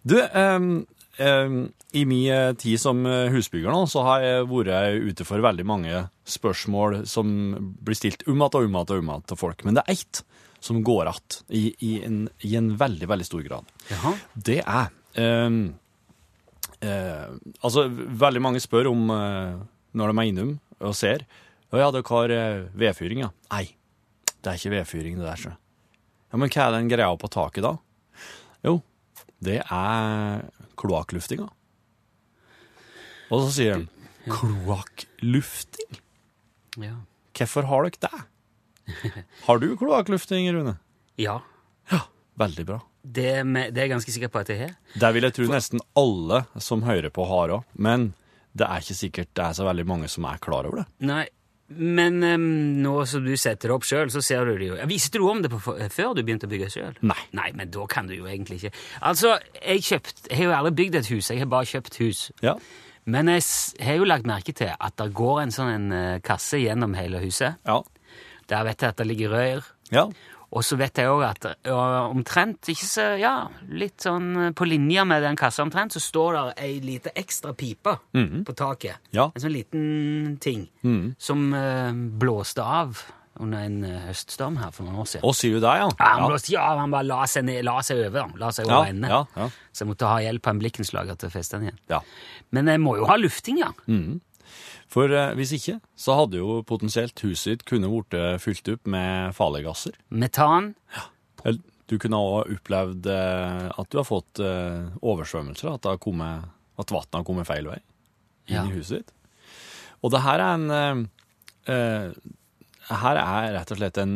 Du, 0.08 0.18
ehm, 0.22 0.32
ehm, 0.42 0.86
i 1.20 2.06
min 2.06 2.32
eh, 2.32 2.54
tid 2.54 2.82
som 2.82 3.06
eh, 3.06 3.32
husbygger 3.34 3.74
nå, 3.74 3.86
så 3.90 4.04
har 4.06 4.26
jeg 4.26 4.50
vært 4.52 5.08
ute 5.10 5.26
for 5.28 5.42
veldig 5.42 5.66
mange 5.66 6.04
spørsmål 6.28 7.02
som 7.10 7.32
blir 7.58 7.98
stilt 7.98 8.26
om 8.28 8.36
igjen 8.36 8.46
og 8.48 8.60
om 8.60 8.68
igjen 8.68 8.82
og 8.84 9.00
om 9.00 9.10
igjen 9.12 9.30
til 9.32 9.40
folk. 9.40 9.64
Men 9.66 9.80
det 9.80 9.86
er 9.86 9.98
ett 9.98 10.24
som 10.60 10.84
går 10.84 11.06
att 11.06 11.44
i, 11.48 11.76
i, 11.80 12.04
en, 12.04 12.30
i 12.40 12.56
en 12.56 12.78
veldig, 12.78 13.08
veldig 13.08 13.26
stor 13.26 13.42
grad. 13.42 13.66
Jaha. 13.90 14.14
Det 14.34 14.62
er 14.66 14.88
um, 15.46 15.76
uh, 16.82 17.28
Altså, 17.62 17.88
veldig 17.94 18.42
mange 18.42 18.62
spør 18.64 18.90
om 18.90 19.10
uh, 19.14 19.60
når 19.94 20.12
de 20.12 20.18
er 20.18 20.32
innom 20.32 20.56
og 20.82 20.96
ser 20.98 21.28
Å 21.70 21.80
ja, 21.82 21.92
dere 21.92 22.10
har 22.10 22.32
eh, 22.32 22.66
vedfyring, 22.80 23.26
ja. 23.26 23.32
Nei, 23.52 23.66
det 24.40 24.52
er 24.52 24.60
ikke 24.60 24.72
vedfyring, 24.72 25.18
det 25.20 25.26
der, 25.28 25.40
så. 25.42 25.50
Ja, 26.32 26.38
men 26.40 26.52
hva 26.54 26.68
er 26.68 26.76
den 26.78 26.88
greia 26.88 27.10
på 27.20 27.28
taket, 27.28 27.66
da? 27.66 27.74
Jo, 28.64 28.78
det 29.44 29.58
er 29.66 30.46
kloakkluftinga. 30.80 31.48
Og 33.34 33.44
så 33.44 33.50
sier 33.58 33.82
de 33.84 34.32
kloakklufting? 34.32 36.00
Ja. 36.82 36.96
Hvorfor 37.38 37.68
har 37.70 37.88
dere 37.88 38.08
det? 38.08 39.24
Har 39.48 39.60
du 39.62 39.72
kloakklufting, 39.78 40.50
Rune? 40.56 40.78
ja. 41.20 41.40
Ja, 41.92 42.02
veldig 42.36 42.66
bra. 42.68 42.82
Det, 43.08 43.46
med, 43.48 43.70
det 43.72 43.80
er 43.80 43.86
jeg 43.86 43.92
ganske 43.94 44.12
sikker 44.12 44.32
på 44.34 44.42
at 44.42 44.50
jeg 44.52 44.60
har. 44.60 44.72
Det 45.00 45.10
vil 45.16 45.24
jeg 45.24 45.36
tro 45.38 45.46
nesten 45.48 45.80
alle 45.96 46.42
som 46.60 46.82
hører 46.84 47.08
på, 47.16 47.24
har 47.30 47.54
òg. 47.56 47.64
Men 47.80 48.10
det 48.58 48.68
er 48.68 48.84
ikke 48.84 48.98
sikkert 48.98 49.30
det 49.38 49.46
er 49.46 49.56
så 49.56 49.64
veldig 49.70 49.86
mange 49.88 50.10
som 50.12 50.26
er 50.28 50.42
klar 50.44 50.68
over 50.68 50.82
det. 50.82 50.86
Nei, 51.08 51.22
men 51.68 52.22
um, 52.24 52.44
nå 52.80 52.94
som 53.10 53.26
du 53.26 53.34
setter 53.36 53.68
det 53.68 53.76
opp 53.76 53.86
sjøl, 53.88 54.12
så 54.14 54.22
ser 54.24 54.48
du 54.48 54.54
det 54.56 54.70
jo. 54.70 54.78
Visste 54.88 55.20
du 55.20 55.26
om 55.28 55.42
det 55.44 55.52
på, 55.52 55.60
før 55.60 56.14
du 56.16 56.22
begynte 56.24 56.48
å 56.48 56.52
bygge 56.52 56.70
sjøl? 56.72 57.00
Nei. 57.04 57.20
Nei, 57.36 57.50
men 57.60 57.72
da 57.74 57.84
kan 57.92 58.08
du 58.08 58.16
jo 58.16 58.30
egentlig 58.30 58.62
ikke. 58.62 58.72
Altså, 59.10 59.36
jeg, 59.60 59.84
kjøpt, 59.90 60.30
jeg 60.30 60.40
har 60.40 60.48
jo 60.48 60.56
aldri 60.62 60.76
bygd 60.80 61.00
et 61.02 61.12
hus, 61.12 61.32
jeg 61.34 61.44
har 61.44 61.52
bare 61.52 61.68
kjøpt 61.68 62.00
hus. 62.00 62.24
Ja. 62.46 62.56
Men 63.08 63.32
jeg 63.32 63.44
har 63.84 64.00
jo 64.00 64.08
lagt 64.08 64.28
merke 64.28 64.56
til 64.56 64.72
at 64.72 64.96
det 65.00 65.12
går 65.16 65.44
en 65.44 65.54
sånn 65.56 65.74
en, 65.74 65.92
eh, 65.96 66.24
kasse 66.24 66.60
gjennom 66.60 66.96
hele 67.00 67.22
huset. 67.24 67.60
Ja. 67.68 67.82
Der 68.48 68.64
vet 68.68 68.84
jeg 68.84 68.96
at 68.96 69.04
det 69.04 69.08
ligger 69.12 69.36
rør. 69.36 69.70
ja. 69.92 70.08
Og 70.56 70.64
så 70.64 70.78
vet 70.80 70.96
jeg 71.02 71.10
òg 71.12 71.26
at 71.28 71.46
omtrent, 71.74 72.70
ikke 72.72 72.88
så, 72.88 73.08
ja, 73.20 73.34
litt 73.68 74.00
sånn 74.06 74.30
eh, 74.46 74.54
på 74.56 74.68
linje 74.70 75.04
med 75.04 75.26
den 75.26 75.36
kassa 75.40 75.66
omtrent, 75.66 75.92
så 75.98 76.00
står 76.00 76.38
der 76.38 76.54
ei 76.64 76.78
lita 76.84 77.12
ekstra 77.20 77.52
pipe 77.58 77.98
på 78.48 78.56
taket. 78.56 79.02
Ja. 79.12 79.28
En 79.36 79.44
sånn 79.44 79.56
liten 79.56 80.38
ting 80.40 80.68
som 81.20 81.50
uh, 81.54 81.92
blåste 81.92 82.64
av 82.64 83.02
under 83.40 83.60
en 83.68 83.84
eh, 83.86 84.00
høststorm 84.08 84.56
her 84.58 84.72
for 84.74 84.88
noen 84.88 85.04
år 85.04 85.10
siden. 85.12 85.26
Å, 85.28 85.34
sier 85.38 85.58
du 85.58 85.62
det, 85.62 85.74
ja? 85.78 85.90
Ja, 86.00 86.08
han, 86.16 86.24
blåste, 86.32 86.54
ja, 86.56 86.64
han 86.80 86.94
bare 86.94 87.06
la 87.06 87.20
seg, 87.30 87.46
ned, 87.46 87.60
la 87.68 87.76
seg 87.86 88.00
over, 88.08 88.32
la 88.42 88.50
seg 88.56 88.72
Ja, 88.72 88.80
ende. 88.90 89.12
ja, 89.12 89.20
ja. 89.38 89.50
Så 89.76 89.84
jeg 89.84 89.92
måtte 89.92 90.10
ha 90.10 90.18
hjelp 90.24 90.48
av 90.48 90.56
en 90.56 90.62
blikkenslager 90.64 91.20
til 91.22 91.30
å 91.30 91.36
feste 91.36 91.60
den 91.60 91.70
igjen. 91.70 91.84
ja. 91.94 92.02
Men 92.56 92.72
jeg 92.72 92.80
må 92.80 92.96
jo 92.98 93.06
ha 93.10 93.18
lufting, 93.20 93.60
ja. 93.62 93.74
For 94.88 95.12
eh, 95.12 95.34
hvis 95.36 95.52
ikke, 95.58 95.80
så 96.00 96.16
hadde 96.22 96.40
jo 96.40 96.62
potensielt 96.68 97.20
huset 97.26 97.58
ditt 97.58 97.66
kunne 97.68 97.90
blitt 97.92 98.42
fylt 98.44 98.70
opp 98.72 98.88
med 98.88 99.34
farlige 99.36 99.68
gasser. 99.68 99.98
Metan. 100.10 100.74
Ja. 100.96 101.04
du 101.88 101.98
kunne 102.00 102.20
òg 102.20 102.54
opplevd 102.56 103.06
eh, 103.12 103.68
at 103.80 103.90
du 103.92 103.98
har 104.00 104.08
fått 104.08 104.40
eh, 104.44 104.88
oversvømmelser, 105.04 105.76
at, 105.76 105.88
kommet, 106.04 106.48
at 106.80 106.92
vannet 106.96 107.20
har 107.20 107.28
kommet 107.28 107.48
feil 107.50 107.68
vei 107.68 107.80
inn 108.48 108.56
Ja. 108.56 108.64
i 108.64 108.72
huset 108.78 109.02
ditt. 109.04 109.14
Og 110.06 110.12
det 110.14 110.22
her 110.24 110.40
er 110.40 110.56
en 110.56 111.08
Her 112.88 113.18
er 113.20 113.54
rett 113.58 113.72
og 113.74 113.80
slett 113.82 113.98
en, 114.00 114.14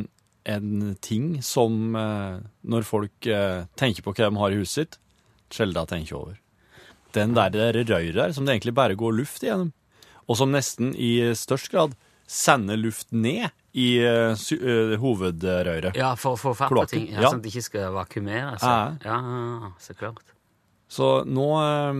en 0.48 0.96
ting 1.04 1.42
som 1.44 1.92
når 1.92 2.86
folk 2.88 3.28
tenker 3.76 4.06
på 4.06 4.14
hva 4.16 4.30
de 4.30 4.40
har 4.40 4.54
i 4.56 4.60
huset 4.62 4.78
sitt, 4.78 5.00
sjelden 5.52 5.90
tenker 5.90 6.16
over. 6.16 6.38
Den 7.12 7.34
der 7.36 7.52
røret 7.76 8.16
der 8.16 8.32
som 8.32 8.46
det 8.48 8.54
egentlig 8.56 8.76
bare 8.78 8.96
går 8.96 9.18
luft 9.18 9.44
igjennom, 9.44 9.74
og 10.32 10.38
som 10.40 10.54
nesten 10.56 10.94
i 10.96 11.12
størst 11.36 11.72
grad 11.74 11.98
sender 12.32 12.80
luft 12.80 13.10
ned 13.12 13.50
i 13.76 13.88
uh, 14.04 14.32
sy 14.40 14.56
hovedrøret. 15.02 15.96
Ja, 16.00 16.14
for 16.20 16.38
å 16.38 16.40
få 16.40 16.54
fatt 16.56 16.72
på 16.72 16.78
Kloakken, 16.80 17.02
ting. 17.06 17.10
Ja, 17.12 17.26
ja. 17.26 17.32
Sånn 17.32 17.42
at 17.42 17.46
det 17.46 17.52
ikke 17.52 17.66
skal 17.68 17.96
vakuumere. 17.96 18.54
Så. 18.62 18.70
Ja. 19.04 19.18
Ja, 19.20 19.72
så 19.84 19.96
klart. 20.00 20.24
Så 20.92 21.10
nå, 21.28 21.48
eh, 21.64 22.00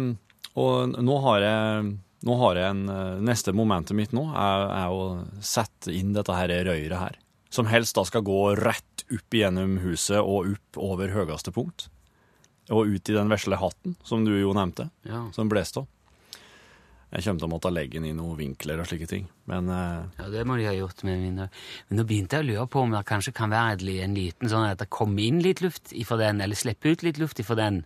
og 0.60 0.96
nå 1.00 1.20
har 1.28 1.46
jeg 1.48 1.92
Nå 2.22 2.36
har 2.38 2.58
jeg 2.60 2.70
en 2.70 2.82
eh, 2.92 3.22
Neste 3.26 3.50
momentet 3.56 3.96
mitt 3.98 4.12
nå 4.14 4.28
er, 4.38 4.66
er 4.76 4.92
å 4.94 5.06
sette 5.42 5.90
inn 5.96 6.12
dette 6.14 6.36
her 6.38 6.52
røyret 6.68 7.00
her. 7.00 7.16
Som 7.50 7.66
helst 7.72 7.96
da 7.98 8.04
skal 8.06 8.22
gå 8.28 8.36
rett 8.60 9.06
opp 9.12 9.34
gjennom 9.34 9.80
huset 9.82 10.20
og 10.20 10.52
opp 10.52 10.78
over 10.78 11.10
høyeste 11.16 11.50
punkt. 11.56 11.88
Og 12.70 12.92
ut 12.94 13.10
i 13.10 13.16
den 13.16 13.32
vesle 13.32 13.58
hatten, 13.58 13.96
som 14.06 14.22
du 14.28 14.36
jo 14.38 14.54
nevnte, 14.54 14.90
Ja. 15.08 15.24
som 15.34 15.50
blåste 15.50 15.82
av. 15.82 15.88
Jeg 17.12 17.26
kommer 17.26 17.42
til 17.42 17.48
å 17.50 17.52
måtte 17.52 17.70
legge 17.74 18.00
den 18.00 18.08
i 18.08 18.14
noen 18.16 18.38
vinkler 18.40 18.80
og 18.80 18.88
slike 18.88 19.08
ting. 19.12 19.26
Men 19.52 19.68
eh, 19.68 20.04
Ja, 20.22 20.30
det 20.32 20.46
må 20.48 20.56
de 20.56 20.68
ha 20.70 20.76
gjort 20.78 21.02
med 21.04 21.20
mine. 21.20 21.50
Men 21.90 22.00
nå 22.00 22.06
begynte 22.08 22.40
jeg 22.40 22.46
å 22.46 22.48
lure 22.48 22.68
på 22.72 22.84
om 22.86 22.94
det 22.96 23.02
kanskje 23.10 23.34
kan 23.36 23.52
være 23.52 23.84
en 24.06 24.16
liten 24.16 24.52
sånn 24.52 24.70
at 24.70 24.80
det 24.80 24.88
kommer 24.94 25.26
inn 25.26 25.42
litt 25.44 25.60
luft 25.64 25.92
ifra 25.92 26.16
den, 26.22 26.40
eller 26.44 26.56
slipper 26.56 26.96
ut 26.96 27.04
litt 27.04 27.20
luft 27.20 27.42
ifra 27.44 27.58
den 27.60 27.82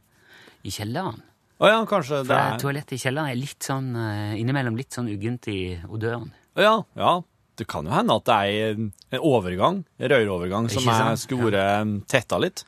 i 0.61 0.73
kjelleren. 0.73 1.23
Å 1.57 1.71
ja, 1.71 1.79
kanskje 1.89 2.19
For 2.19 2.29
det 2.29 2.37
er 2.43 2.61
toalettet 2.61 2.97
i 2.97 3.01
kjelleren 3.01 3.31
er 3.31 3.39
litt 3.39 3.65
sånn, 3.65 3.89
eh, 3.97 4.35
innimellom 4.41 4.77
litt 4.77 4.93
sånn 4.93 5.09
uggent 5.09 5.49
i 5.49 5.59
odøren. 5.89 6.29
Å 6.53 6.61
Ja, 6.67 6.75
ja. 6.99 7.15
Det 7.55 7.63
kan 7.71 7.87
jo 7.87 7.93
hende 7.95 8.17
at 8.19 8.25
det 8.27 8.35
er 8.35 8.73
en 8.75 9.21
overgang, 9.23 9.85
en 9.97 10.09
rørovergang, 10.11 10.65
som 10.69 10.83
Ikke 10.83 10.95
sant? 10.99 11.11
er 11.13 11.21
skulle 11.21 11.51
vært 11.55 12.07
tetta 12.11 12.37
litt. 12.43 12.65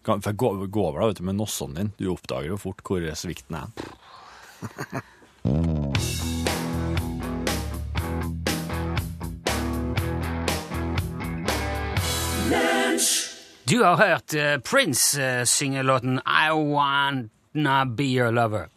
For 0.00 0.32
gå, 0.32 0.54
gå 0.72 0.84
over 0.88 1.02
da, 1.02 1.08
vet 1.10 1.20
du, 1.20 1.26
med 1.28 1.36
nossen 1.36 1.74
din. 1.76 1.90
Du 2.00 2.06
oppdager 2.08 2.48
jo 2.48 2.56
fort 2.56 2.80
hvor 2.88 3.04
svikten 3.20 3.58
er. 3.60 5.02
Du 5.42 5.46
har 13.84 13.96
hørt 13.96 14.34
eh, 14.34 14.58
Prince 14.72 15.22
eh, 15.22 15.44
synge 15.44 15.82
låten 15.82 16.20
I 16.26 16.50
Wanna 16.52 17.84
Be 17.84 18.02
Your 18.02 18.30
Lover. 18.30 18.68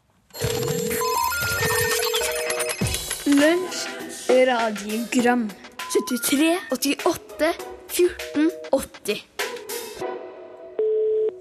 Lunsj, 3.25 3.87
radiogram 4.29 5.49
73, 5.93 6.57
88, 6.71 7.53
14, 7.87 8.51
80 8.71 9.25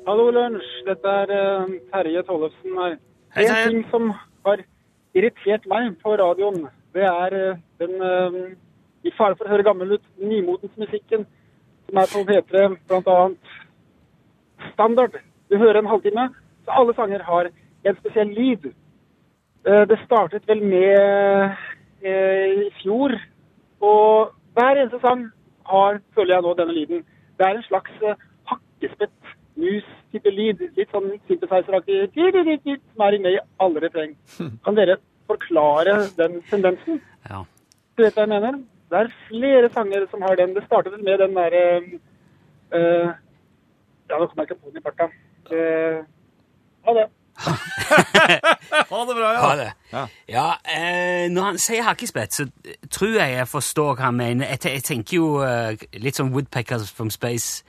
Hallo, 0.07 0.31
Lunsj. 0.31 0.67
Dette 0.87 1.09
er 1.09 1.31
eh, 1.31 1.75
Terje 1.93 2.23
Tollefsen 2.27 2.79
her. 2.81 2.97
Hei, 3.37 3.45
en 3.47 3.69
ting 3.69 3.85
som 3.91 4.11
har 4.47 4.65
irritert 5.15 5.67
meg 5.69 5.97
på 6.03 6.15
radioen, 6.17 6.67
det 6.95 7.05
er 7.09 7.37
eh, 7.37 7.61
den 7.81 8.05
eh, 8.05 8.39
i 9.09 9.13
fare 9.17 9.37
for 9.37 9.49
å 9.49 9.53
høre 9.53 9.67
gammel 9.67 9.97
ut, 9.97 10.05
nymotens 10.21 10.75
musikken 10.81 11.27
som 11.89 11.99
er 11.99 12.11
på 12.13 12.23
P3, 12.29 12.69
blant 12.89 13.11
annet 13.11 13.57
standard. 14.73 15.19
Du 15.51 15.59
hører 15.59 15.81
en 15.81 15.91
halvtime, 15.91 16.29
så 16.65 16.79
alle 16.79 16.95
sanger 16.97 17.25
har 17.27 17.51
en 17.51 17.99
spesiell 17.99 18.33
lyd. 18.37 18.71
Eh, 19.67 19.85
Det 19.91 19.99
startet 20.05 20.49
vel 20.49 20.63
med 20.65 21.61
i 22.03 22.71
fjor, 22.81 23.13
og 23.79 24.33
hver 24.57 24.79
eneste 24.81 24.99
sang 24.99 25.29
har, 25.71 26.01
føler 26.17 26.35
jeg 26.35 26.43
nå, 26.43 26.55
denne 26.59 26.75
lyden. 26.75 27.05
Det 27.39 27.47
er 27.47 27.61
en 27.61 27.69
slags 27.69 28.01
hakkespett 28.51 29.13
mus-type 29.61 30.33
lyd, 30.33 30.61
litt 30.77 30.93
sånn 30.95 31.11
synthesizer-aktig, 31.29 32.11
som 32.15 33.07
er 33.07 33.19
med 33.23 33.37
i 33.37 33.41
alle 33.63 33.83
refreng. 33.85 34.15
Kan 34.65 34.79
dere 34.79 34.99
forklare 35.31 35.99
den 36.19 36.41
tendensen? 36.51 37.01
Ja. 37.29 37.43
Du 37.97 38.05
vet 38.05 38.17
hva 38.17 38.27
jeg 38.27 38.33
mener? 38.33 38.61
Det 38.93 39.01
er 39.01 39.15
flere 39.29 39.69
sanger 39.73 40.07
som 40.11 40.25
har 40.25 40.37
den. 40.37 40.55
Det 40.57 40.65
startet 40.67 41.01
med 41.01 41.19
den 41.23 41.37
derre 41.37 41.65
uh, 42.77 43.13
Ja, 44.11 44.19
nå 44.19 44.27
kommer 44.27 44.45
jeg 44.45 44.51
ikke 44.51 44.61
på 44.61 44.73
den 44.73 44.81
i 44.81 44.85
farta. 44.85 45.09
Uh, 45.49 46.03
ha 46.85 46.97
det. 47.01 47.09
Ha 48.93 49.05
det 49.09 49.15
bra, 49.17 49.33
ja. 49.33 49.41
Ha 49.41 49.57
det. 49.57 49.73
Ja. 49.93 50.07
Ja, 50.29 50.47
eh, 50.65 51.31
når 51.33 51.43
han 51.43 51.59
sier 51.59 51.83
hakkespett, 51.83 52.35
så 52.35 52.47
tror 52.91 53.17
jeg 53.19 53.35
jeg 53.37 53.49
forstår 53.49 53.95
hva 53.95 54.09
han 54.09 54.17
mener. 54.17 54.47
Jeg, 54.47 54.65
jeg 54.65 54.85
tenker 54.85 55.17
jo 55.17 55.29
eh, 55.45 55.77
litt 56.01 56.17
sånn 56.17 56.33
Woodpeckers 56.33 56.93
from 56.93 57.11
Space, 57.13 57.65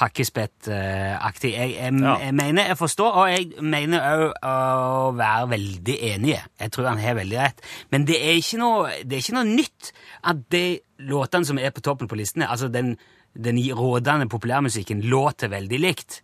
hakkespett-aktig. 0.00 1.52
jeg, 1.56 1.74
jeg, 1.76 1.92
Ja. 2.02 2.16
jeg 2.20 2.34
mener 2.34 2.66
jeg 2.70 2.76
forstår, 2.78 3.12
og 3.12 3.28
jeg 3.30 3.52
mener 3.62 4.00
òg 4.00 4.32
å 4.42 5.12
være 5.16 5.48
veldig 5.50 5.96
enig. 6.12 6.36
Jeg 6.60 6.72
tror 6.72 6.88
han 6.88 6.98
har 7.02 7.14
veldig 7.18 7.38
rett. 7.38 7.60
Men 7.90 8.04
det 8.08 8.16
er 8.20 8.36
ikke 8.40 8.58
noe, 8.60 8.90
det 9.04 9.12
er 9.18 9.24
ikke 9.24 9.38
noe 9.38 9.48
nytt 9.50 9.92
at 10.24 10.36
de 10.52 10.64
låtene 11.00 11.44
som 11.46 11.58
er 11.58 11.70
på 11.70 11.80
toppen 11.84 12.08
på 12.08 12.16
listene, 12.16 12.48
altså 12.48 12.68
den, 12.72 12.96
den 13.34 13.58
rådende 13.76 14.28
populærmusikken, 14.28 15.02
låter 15.02 15.48
veldig 15.52 15.80
likt. 15.80 16.22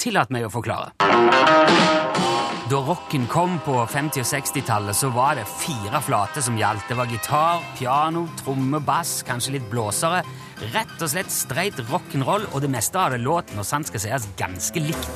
Tillat 0.00 0.30
meg 0.32 0.46
å 0.48 0.52
forklare. 0.52 0.94
Da 2.70 2.78
rocken 2.86 3.24
kom 3.26 3.56
på 3.66 3.72
50- 3.86 4.22
og 4.22 4.26
60-tallet, 4.28 4.94
så 4.94 5.08
var 5.10 5.34
det 5.34 5.46
fire 5.50 5.98
flater 6.06 6.44
som 6.46 6.54
gjaldt. 6.54 6.84
Det 6.86 6.94
var 7.00 7.10
gitar, 7.10 7.64
piano, 7.74 8.28
tromme, 8.38 8.78
bass, 8.86 9.24
kanskje 9.26 9.56
litt 9.56 9.66
blåsere. 9.72 10.20
Rett 10.70 11.02
og 11.02 11.10
slett 11.10 11.34
streit 11.34 11.82
rock'n'roll, 11.90 12.46
og 12.52 12.62
det 12.62 12.70
meste 12.70 13.02
av 13.02 13.10
det 13.10 13.24
låt, 13.24 13.50
når 13.58 13.66
sant 13.66 13.90
skal 13.90 14.04
sies, 14.06 14.30
ganske 14.38 14.86
likt. 14.86 15.10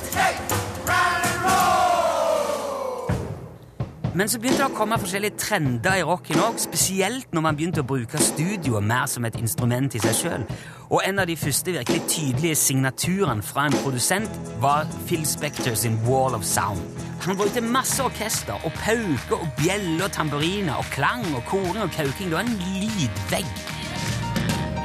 Men 4.15 4.29
så 4.31 4.39
begynte 4.39 4.61
det 4.61 4.69
å 4.69 4.75
komme 4.77 4.95
forskjellige 4.95 5.35
trender 5.41 5.97
i 5.99 6.03
rocken 6.07 6.39
òg, 6.39 6.55
spesielt 6.63 7.33
når 7.35 7.43
man 7.43 7.57
begynte 7.57 7.81
å 7.83 7.87
bruke 7.87 8.21
studioet 8.23 8.85
mer 8.87 9.09
som 9.11 9.25
et 9.27 9.35
instrument 9.35 9.91
i 9.91 9.99
seg 9.99 10.15
sjøl. 10.15 10.45
Og 10.87 11.01
en 11.03 11.19
av 11.19 11.27
de 11.27 11.35
første 11.35 11.73
virkelig 11.75 12.05
tydelige 12.13 12.55
signaturene 12.61 13.43
fra 13.43 13.65
en 13.67 13.75
produsent 13.83 14.39
var 14.63 14.87
Phil 15.09 15.25
Spector 15.27 15.75
sin 15.75 15.99
Wall 16.07 16.37
of 16.37 16.47
Sound. 16.47 16.79
Han 17.25 17.35
brukte 17.35 17.59
masse 17.59 17.99
orkester 18.03 18.55
og 18.63 18.71
pauker 18.79 19.35
og 19.35 19.51
bjeller 19.59 20.07
og 20.07 20.15
tamburiner 20.15 20.79
og 20.79 20.87
klang 20.95 21.27
og 21.35 21.43
koring 21.51 21.83
og 21.83 21.91
kauking. 21.97 22.31
Det 22.31 22.37
var 22.37 22.47
en 22.47 22.55
lydvegg. 22.55 23.51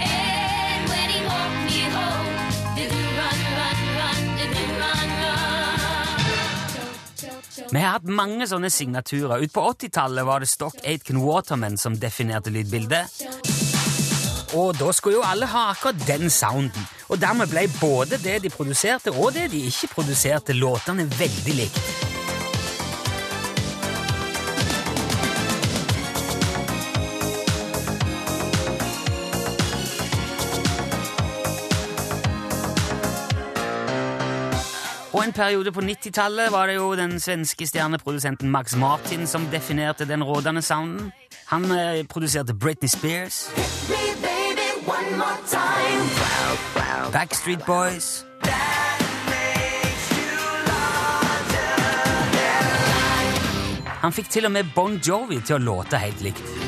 And 0.00 0.90
when 0.90 1.08
he 1.14 1.22
walked 1.22 1.70
me 1.70 1.86
home, 1.94 2.39
Vi 7.72 7.78
har 7.78 7.92
hatt 7.94 8.06
mange 8.10 8.48
sånne 8.50 8.66
signaturer. 8.72 9.44
Ut 9.44 9.52
på 9.54 9.62
80-tallet 9.62 10.26
var 10.26 10.42
det 10.42 10.48
Stock 10.50 10.80
Aitken 10.82 11.20
Waterman 11.22 11.78
som 11.78 11.94
definerte 11.94 12.50
lydbildet. 12.50 13.22
Og 14.58 14.74
da 14.74 14.90
skulle 14.90 15.20
jo 15.20 15.26
alle 15.26 15.46
ha 15.46 15.68
akkurat 15.70 16.02
den 16.08 16.26
sounden. 16.34 16.88
Og 17.10 17.22
dermed 17.22 17.50
ble 17.50 17.68
både 17.78 18.18
det 18.22 18.40
de 18.42 18.50
produserte, 18.50 19.14
og 19.14 19.36
det 19.38 19.52
de 19.54 19.62
ikke 19.70 19.94
produserte, 19.94 20.58
låtene 20.58 21.06
veldig 21.14 21.58
likt. 21.62 22.09
Og 35.20 35.26
en 35.26 35.32
periode 35.32 35.72
på 35.72 35.80
90-tallet 35.80 36.52
var 36.52 36.66
det 36.66 36.74
jo 36.74 36.94
den 36.96 37.20
svenske 37.20 37.66
stjerneprodusenten 37.66 38.50
Max 38.50 38.76
Martin 38.76 39.26
som 39.26 39.42
definerte 39.52 40.08
den 40.08 40.24
rådende 40.24 40.62
sounden. 40.62 41.12
Han 41.46 41.64
eh, 41.64 42.06
produserte 42.08 42.54
Britney 42.54 42.88
Spears. 42.88 43.50
Backstreet 47.12 47.64
Boys 47.66 48.24
Han 54.00 54.12
fikk 54.12 54.30
til 54.30 54.44
og 54.44 54.52
med 54.52 54.64
Bon 54.74 54.96
Jovi 54.96 55.42
til 55.44 55.58
å 55.58 55.64
låte 55.64 56.00
helt 56.00 56.24
likt. 56.24 56.59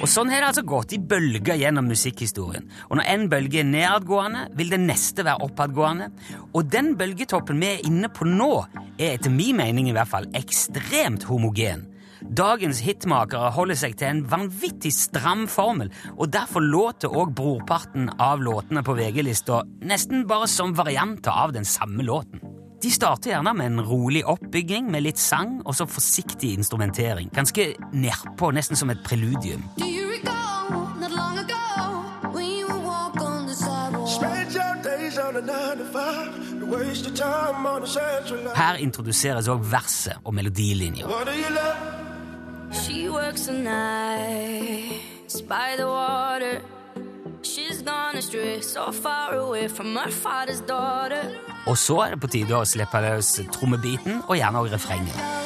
Og 0.00 0.08
Sånn 0.08 0.30
har 0.32 0.40
det 0.40 0.48
altså 0.48 0.62
gått 0.64 0.94
i 0.96 0.98
bølger 0.98 1.58
gjennom 1.60 1.90
musikkhistorien. 1.90 2.64
Og 2.88 2.96
Når 2.96 3.08
en 3.12 3.26
bølge 3.28 3.60
er 3.60 3.68
nedadgående, 3.68 4.46
vil 4.56 4.72
den 4.72 4.86
neste 4.88 5.26
være 5.26 5.44
oppadgående. 5.44 6.08
Og 6.56 6.70
den 6.72 6.94
bølgetoppen 6.96 7.60
vi 7.60 7.68
er 7.74 7.84
inne 7.84 8.08
på 8.08 8.24
nå, 8.24 8.52
er 8.96 9.18
etter 9.18 9.34
min 9.34 9.58
mening 9.60 9.90
i 9.90 9.96
hvert 9.96 10.08
fall 10.08 10.28
ekstremt 10.40 11.28
homogen. 11.28 11.84
Dagens 12.20 12.80
hitmakere 12.84 13.52
holder 13.56 13.78
seg 13.80 13.96
til 14.00 14.08
en 14.08 14.24
vanvittig 14.28 14.92
stram 14.92 15.46
formel, 15.48 15.92
og 16.16 16.32
derfor 16.32 16.64
låter 16.64 17.12
òg 17.12 17.32
brorparten 17.36 18.10
av 18.20 18.40
låtene 18.44 18.84
på 18.84 18.96
VG-lista 18.96 19.62
nesten 19.88 20.26
bare 20.28 20.48
som 20.48 20.76
varianter 20.76 21.32
av 21.32 21.52
den 21.56 21.68
samme 21.68 22.04
låten. 22.04 22.49
De 22.82 22.90
starter 22.90 23.30
gjerne 23.30 23.52
med 23.54 23.66
en 23.66 23.80
rolig 23.84 24.22
oppbygging 24.24 24.86
med 24.90 25.02
litt 25.04 25.18
sang 25.20 25.58
og 25.66 25.74
så 25.76 25.84
forsiktig 25.84 26.54
instrumentering. 26.56 27.28
Ganske 27.34 27.74
nedpå, 27.92 28.50
nesten 28.56 28.76
som 28.76 28.90
et 28.90 29.02
preludium. 29.04 29.66
Her 38.56 38.80
introduseres 38.80 39.48
òg 39.48 39.64
verset 39.72 40.16
og 40.24 40.34
love? 40.34 42.00
She 42.72 43.10
works 43.10 43.46
the 43.46 43.52
nights 43.52 45.42
by 45.42 45.76
the 45.76 45.86
water. 45.86 46.62
She's 47.42 47.82
gone 47.82 48.16
astray, 48.16 48.60
so 48.60 48.92
far 48.92 49.34
away 49.34 49.68
from 49.68 49.96
her 49.96 50.10
father's 50.10 50.60
daughter. 50.60 51.49
Og 51.68 51.76
så 51.78 52.00
er 52.04 52.14
det 52.14 52.22
på 52.22 52.30
tide 52.32 52.56
å 52.56 52.66
slippe 52.66 53.02
løs 53.04 53.36
trommebiten 53.52 54.22
og 54.26 54.36
gjerne 54.38 54.64
også 54.64 54.74
refrenget. 54.78 55.40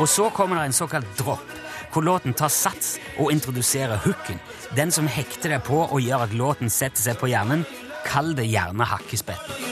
Og 0.00 0.08
så 0.08 0.30
kommer 0.32 0.56
det 0.56 0.70
en 0.70 0.72
såkalt 0.72 1.08
dropp, 1.18 1.50
hvor 1.92 2.06
låten 2.06 2.32
tar 2.32 2.48
sats 2.48 2.94
og 3.18 3.34
introduserer 3.34 4.00
hooken. 4.00 4.40
Den 4.76 4.94
som 4.94 5.10
hekter 5.10 5.52
deg 5.52 5.66
på 5.66 5.82
og 5.84 6.00
gjør 6.00 6.24
at 6.24 6.36
låten 6.40 6.72
setter 6.72 7.02
seg 7.04 7.20
på 7.20 7.28
hjernen, 7.28 7.66
kall 8.06 8.32
det 8.38 8.48
gjerne 8.48 8.88
hakkespetten. 8.88 9.69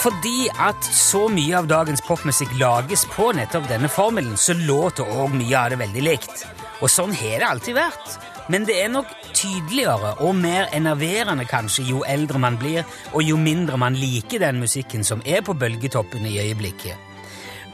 Fordi 0.00 0.48
at 0.56 0.86
så 0.96 1.26
mye 1.28 1.58
av 1.58 1.66
dagens 1.68 2.00
popmusikk 2.06 2.54
lages 2.60 3.02
på 3.12 3.30
nettopp 3.36 3.66
denne 3.68 3.90
formelen, 3.92 4.38
så 4.40 4.54
låter 4.56 5.04
òg 5.04 5.34
mye 5.36 5.58
av 5.60 5.74
det 5.74 5.80
veldig 5.82 6.04
likt. 6.06 6.44
Og 6.80 6.88
sånn 6.88 7.12
har 7.12 7.42
det 7.42 7.48
alltid 7.50 7.76
vært. 7.76 8.14
Men 8.50 8.64
det 8.66 8.78
er 8.80 8.88
nok 8.90 9.10
tydeligere 9.36 10.14
og 10.24 10.32
mer 10.40 10.70
enerverende 10.74 11.44
kanskje 11.46 11.84
jo 11.90 12.00
eldre 12.08 12.40
man 12.40 12.56
blir, 12.58 12.88
og 13.12 13.22
jo 13.22 13.36
mindre 13.38 13.76
man 13.78 13.98
liker 13.98 14.40
den 14.42 14.62
musikken 14.64 15.04
som 15.06 15.20
er 15.28 15.44
på 15.44 15.54
bølgetoppen 15.54 16.24
i 16.26 16.38
øyeblikket. 16.46 16.96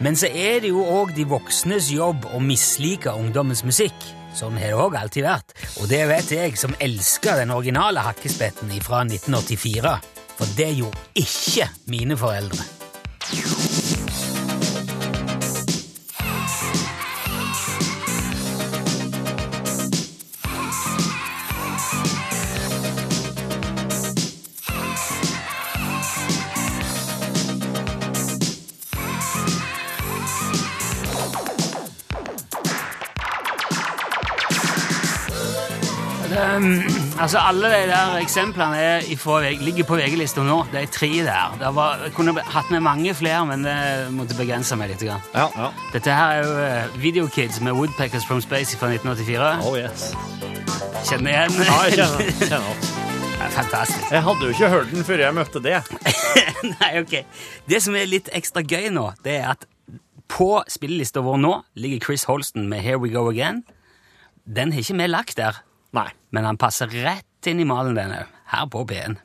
Men 0.02 0.18
så 0.18 0.28
er 0.28 0.61
det 0.61 0.75
jo 0.75 0.83
òg 0.83 1.14
de 1.16 1.25
voksnes 1.30 1.88
jobb 1.95 2.26
å 2.35 2.42
mislike 2.42 3.14
ungdommens 3.14 3.62
musikk. 3.64 3.97
Sånn 4.37 4.59
har 4.61 4.75
det 4.75 4.83
òg 4.83 4.99
alltid 4.99 5.25
vært. 5.25 5.56
Og 5.80 5.88
det 5.88 6.02
vet 6.11 6.35
jeg 6.35 6.59
som 6.61 6.76
elsker 6.83 7.40
den 7.40 7.54
originale 7.54 8.02
hakkespetten 8.04 8.75
fra 8.85 9.06
1984. 9.06 10.15
For 10.37 10.45
det 10.57 10.76
gjorde 10.76 10.99
ikke 11.14 11.69
mine 11.87 12.16
foreldre. 12.16 12.64
Um, 36.57 37.05
altså 37.20 37.38
Alle 37.38 37.68
de 37.70 37.87
der 37.90 38.16
eksemplene 38.20 38.76
er 38.76 39.06
ifra, 39.12 39.38
VG 39.44 39.62
ligger 39.64 39.87
på 39.88 39.99
VG-lista 39.99 40.44
nå. 40.44 40.58
Det 40.73 40.82
er 40.82 40.90
tre 40.92 41.11
der. 41.26 41.56
Det 41.61 41.73
var, 41.76 42.02
jeg 42.04 42.14
kunne 42.16 42.35
hatt 42.40 42.70
med 42.70 42.80
mange 42.85 43.14
flere, 43.14 43.44
men 43.46 43.64
det 43.64 43.76
måtte 44.16 44.37
begrense 44.38 44.76
meg 44.76 44.92
litt. 44.92 45.04
Ja, 45.06 45.18
ja. 45.35 45.70
Dette 45.94 46.16
her 46.16 46.37
er 46.37 46.44
jo 46.44 46.56
eh, 46.64 46.99
Video 47.02 47.26
Kids 47.32 47.61
med 47.61 47.76
Woodpeckers 47.78 48.26
from 48.26 48.40
Space 48.44 48.76
fra 48.78 48.90
1984. 48.92 49.52
Oh 49.66 49.78
yes. 49.78 50.11
Kjenner 51.06 51.32
igjen? 51.32 51.61
Ja, 51.62 51.78
jeg 51.87 51.99
kjenner, 52.00 52.32
kjenner. 52.40 52.82
Det 53.37 53.46
er 53.46 53.54
Fantastisk. 53.61 54.11
Jeg 54.11 54.23
hadde 54.26 54.46
jo 54.49 54.54
ikke 54.54 54.68
hørt 54.73 54.92
den 54.92 55.04
før 55.06 55.23
jeg 55.23 55.37
møtte 55.37 55.62
det. 55.62 55.78
Nei, 56.80 56.92
ok. 57.02 57.16
Det 57.68 57.80
som 57.85 57.96
er 57.96 58.08
litt 58.11 58.30
ekstra 58.35 58.64
gøy 58.64 58.88
nå, 58.94 59.11
det 59.25 59.38
er 59.40 59.52
at 59.54 59.66
på 60.32 60.50
spillelista 60.73 61.23
vår 61.23 61.38
nå 61.38 61.52
ligger 61.78 62.02
Chris 62.02 62.25
Holsten 62.26 62.66
med 62.70 62.82
Here 62.82 62.99
We 62.99 63.12
Go 63.14 63.28
Again. 63.30 63.62
Den 64.46 64.73
har 64.75 64.82
ikke 64.82 64.99
vi 64.99 65.06
lagt 65.11 65.38
der. 65.38 65.61
Men 66.37 66.45
han 66.45 66.59
passer 66.61 66.91
rett 66.93 67.49
inn 67.49 67.63
i 67.63 67.65
malen, 67.65 67.97
den 67.97 68.13
òg. 68.13 68.32
Her 68.52 68.67
på 68.69 68.84
P1. 68.87 69.17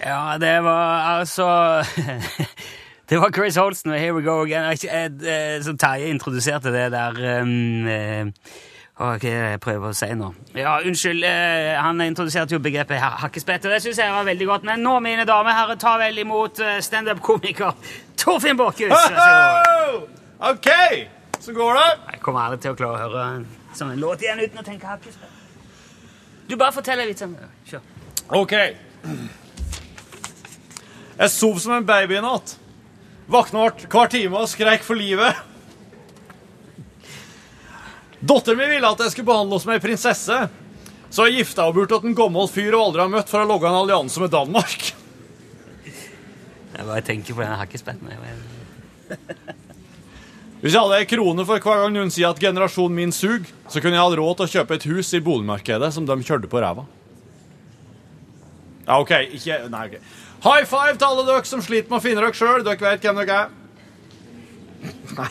Ja, 0.00 0.38
det 0.40 0.54
var 0.64 1.18
altså 1.18 1.46
Det 3.08 3.20
var 3.20 3.32
Chris 3.32 3.56
Holsten 3.60 3.92
med 3.92 4.00
Here 4.00 4.16
We 4.16 4.24
Go 4.24 4.40
Again. 4.46 5.62
Som 5.62 5.78
Terje 5.78 6.08
introduserte 6.08 6.72
det 6.72 6.88
der 6.92 7.20
um, 7.42 7.86
eh, 7.86 8.32
Hva 8.98 9.12
er 9.14 9.20
det 9.22 9.30
jeg 9.30 9.60
prøver 9.62 9.92
å 9.92 9.94
si 9.94 10.08
nå? 10.18 10.32
Ja, 10.58 10.72
unnskyld. 10.82 11.22
eh, 11.22 11.76
han 11.78 12.00
introduserte 12.02 12.56
jo 12.56 12.58
begrepet 12.58 12.98
hakkespett, 13.22 13.64
og 13.68 13.70
det 13.70 13.78
syns 13.84 14.00
jeg 14.02 14.10
var 14.10 14.24
veldig 14.26 14.46
godt. 14.48 14.64
Men 14.66 14.82
nå, 14.82 14.96
mine 15.04 15.24
damer 15.28 15.52
og 15.52 15.58
herrer, 15.60 15.78
ta 15.78 15.92
vel 16.00 16.18
imot 16.18 16.58
eh, 16.58 16.80
standup-komiker 16.82 17.76
Torfinn 18.18 18.58
Borchhus. 18.58 18.90
OK, 20.50 20.68
så 21.38 21.54
går 21.54 21.78
det. 21.78 21.86
Jeg 22.16 22.20
kommer 22.26 22.40
aldri 22.48 22.58
til 22.66 22.74
å 22.74 22.78
klare 22.78 22.98
å 22.98 23.02
høre 23.06 23.22
en 23.36 23.46
sånn 23.78 23.92
en 23.94 24.02
låt 24.02 24.22
igjen 24.26 24.42
uten 24.42 24.58
å 24.58 24.66
tenke 24.66 24.90
hakkespett. 24.90 25.30
Du 26.48 26.56
bare 26.56 26.74
forteller 26.74 27.06
vitsen. 27.06 27.36
Kjør. 27.70 27.86
OK. 28.34 28.54
Jeg 31.18 31.30
sov 31.34 31.58
som 31.62 31.74
en 31.78 31.86
baby 31.86 32.18
i 32.18 32.22
natt. 32.24 32.56
Våkna 33.30 33.66
hvert- 33.66 33.86
hver 33.92 34.10
time 34.10 34.38
og 34.42 34.48
skreik 34.50 34.82
for 34.86 34.98
livet. 34.98 35.36
Datteren 38.20 38.58
min 38.58 38.70
ville 38.72 38.88
at 38.90 38.98
jeg 39.04 39.12
skulle 39.14 39.28
behandle 39.30 39.54
henne 39.54 39.62
som 39.62 39.72
ei 39.74 39.82
prinsesse. 39.82 40.38
Så 41.10 41.24
jeg 41.28 41.38
gifta 41.44 41.64
henne 41.68 41.74
bort 41.78 41.88
til 41.92 42.08
en 42.10 42.16
gammel 42.18 42.48
fyr 42.50 42.72
hun 42.74 42.82
aldri 42.88 43.00
har 43.04 43.12
møtt, 43.12 43.28
for 43.30 43.40
å 43.44 43.48
logge 43.48 43.68
en 43.70 43.78
allianse 43.82 44.20
med 44.20 44.32
Danmark. 44.34 44.88
Jeg 46.78 46.86
bare 46.86 47.02
tenker 47.06 47.34
på 47.34 47.42
den 47.42 47.58
hakkespetten. 47.58 48.10
Jeg- 48.10 49.18
Hvis 50.60 50.72
jeg 50.74 50.80
hadde 50.82 50.98
ei 50.98 51.06
krone 51.06 51.44
for 51.46 51.58
hver 51.62 51.82
gang 51.84 51.92
noen 51.94 52.10
sier 52.10 52.28
at 52.30 52.38
generasjonen 52.42 52.94
min 52.94 53.12
suger, 53.12 53.46
så 53.70 53.80
kunne 53.80 53.94
jeg 53.94 54.02
hatt 54.02 54.18
råd 54.18 54.36
til 54.36 54.46
å 54.46 54.52
kjøpe 54.56 54.74
et 54.74 54.86
hus 54.90 55.14
i 55.14 55.20
boligmarkedet 55.20 55.92
som 55.94 56.04
de 56.04 56.12
kjørte 56.16 56.48
på 56.50 56.60
ræva. 56.60 56.84
Ja, 58.88 58.98
OK. 59.00 59.10
Ikke 59.38 59.68
Nei, 59.70 59.84
OK. 59.86 59.98
High 60.42 60.64
five 60.64 60.96
til 60.98 61.06
alle 61.06 61.24
dere 61.26 61.44
som 61.44 61.60
sliter 61.62 61.88
med 61.90 61.98
å 62.00 62.02
finne 62.02 62.20
dere 62.22 62.32
sjøl. 62.32 62.64
Dere 62.64 62.76
vet 62.78 63.00
hvem 63.06 63.16
dere 63.22 63.38
er. 63.44 63.48
Nei. 65.16 65.30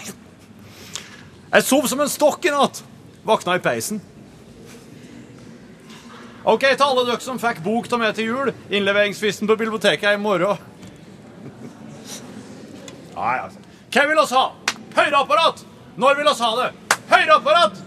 Jeg 1.48 1.64
sov 1.64 1.88
som 1.88 2.04
en 2.04 2.12
stokk 2.12 2.46
i 2.46 2.54
natt. 2.54 2.82
Våkna 3.28 3.56
i 3.58 3.64
peisen. 3.64 4.02
OK, 6.48 6.64
til 6.64 6.84
alle 6.86 7.04
dere 7.10 7.24
som 7.24 7.40
fikk 7.42 7.60
bok 7.64 7.88
av 7.92 8.00
meg 8.00 8.16
til 8.16 8.30
jul. 8.30 8.52
Innleveringsfristen 8.72 9.50
på 9.50 9.58
biblioteket 9.60 10.08
er 10.08 10.16
i 10.16 10.22
morgen. 10.22 10.60
Nei, 13.18 13.34
altså. 13.42 13.64
Hva 13.92 14.04
vil 14.08 14.22
oss 14.22 14.36
ha? 14.36 14.44
Høyreapparat! 14.96 15.64
Når 15.98 16.20
vil 16.20 16.30
oss 16.30 16.44
ha 16.46 16.52
det? 16.60 16.68
Høyreapparat! 17.10 17.82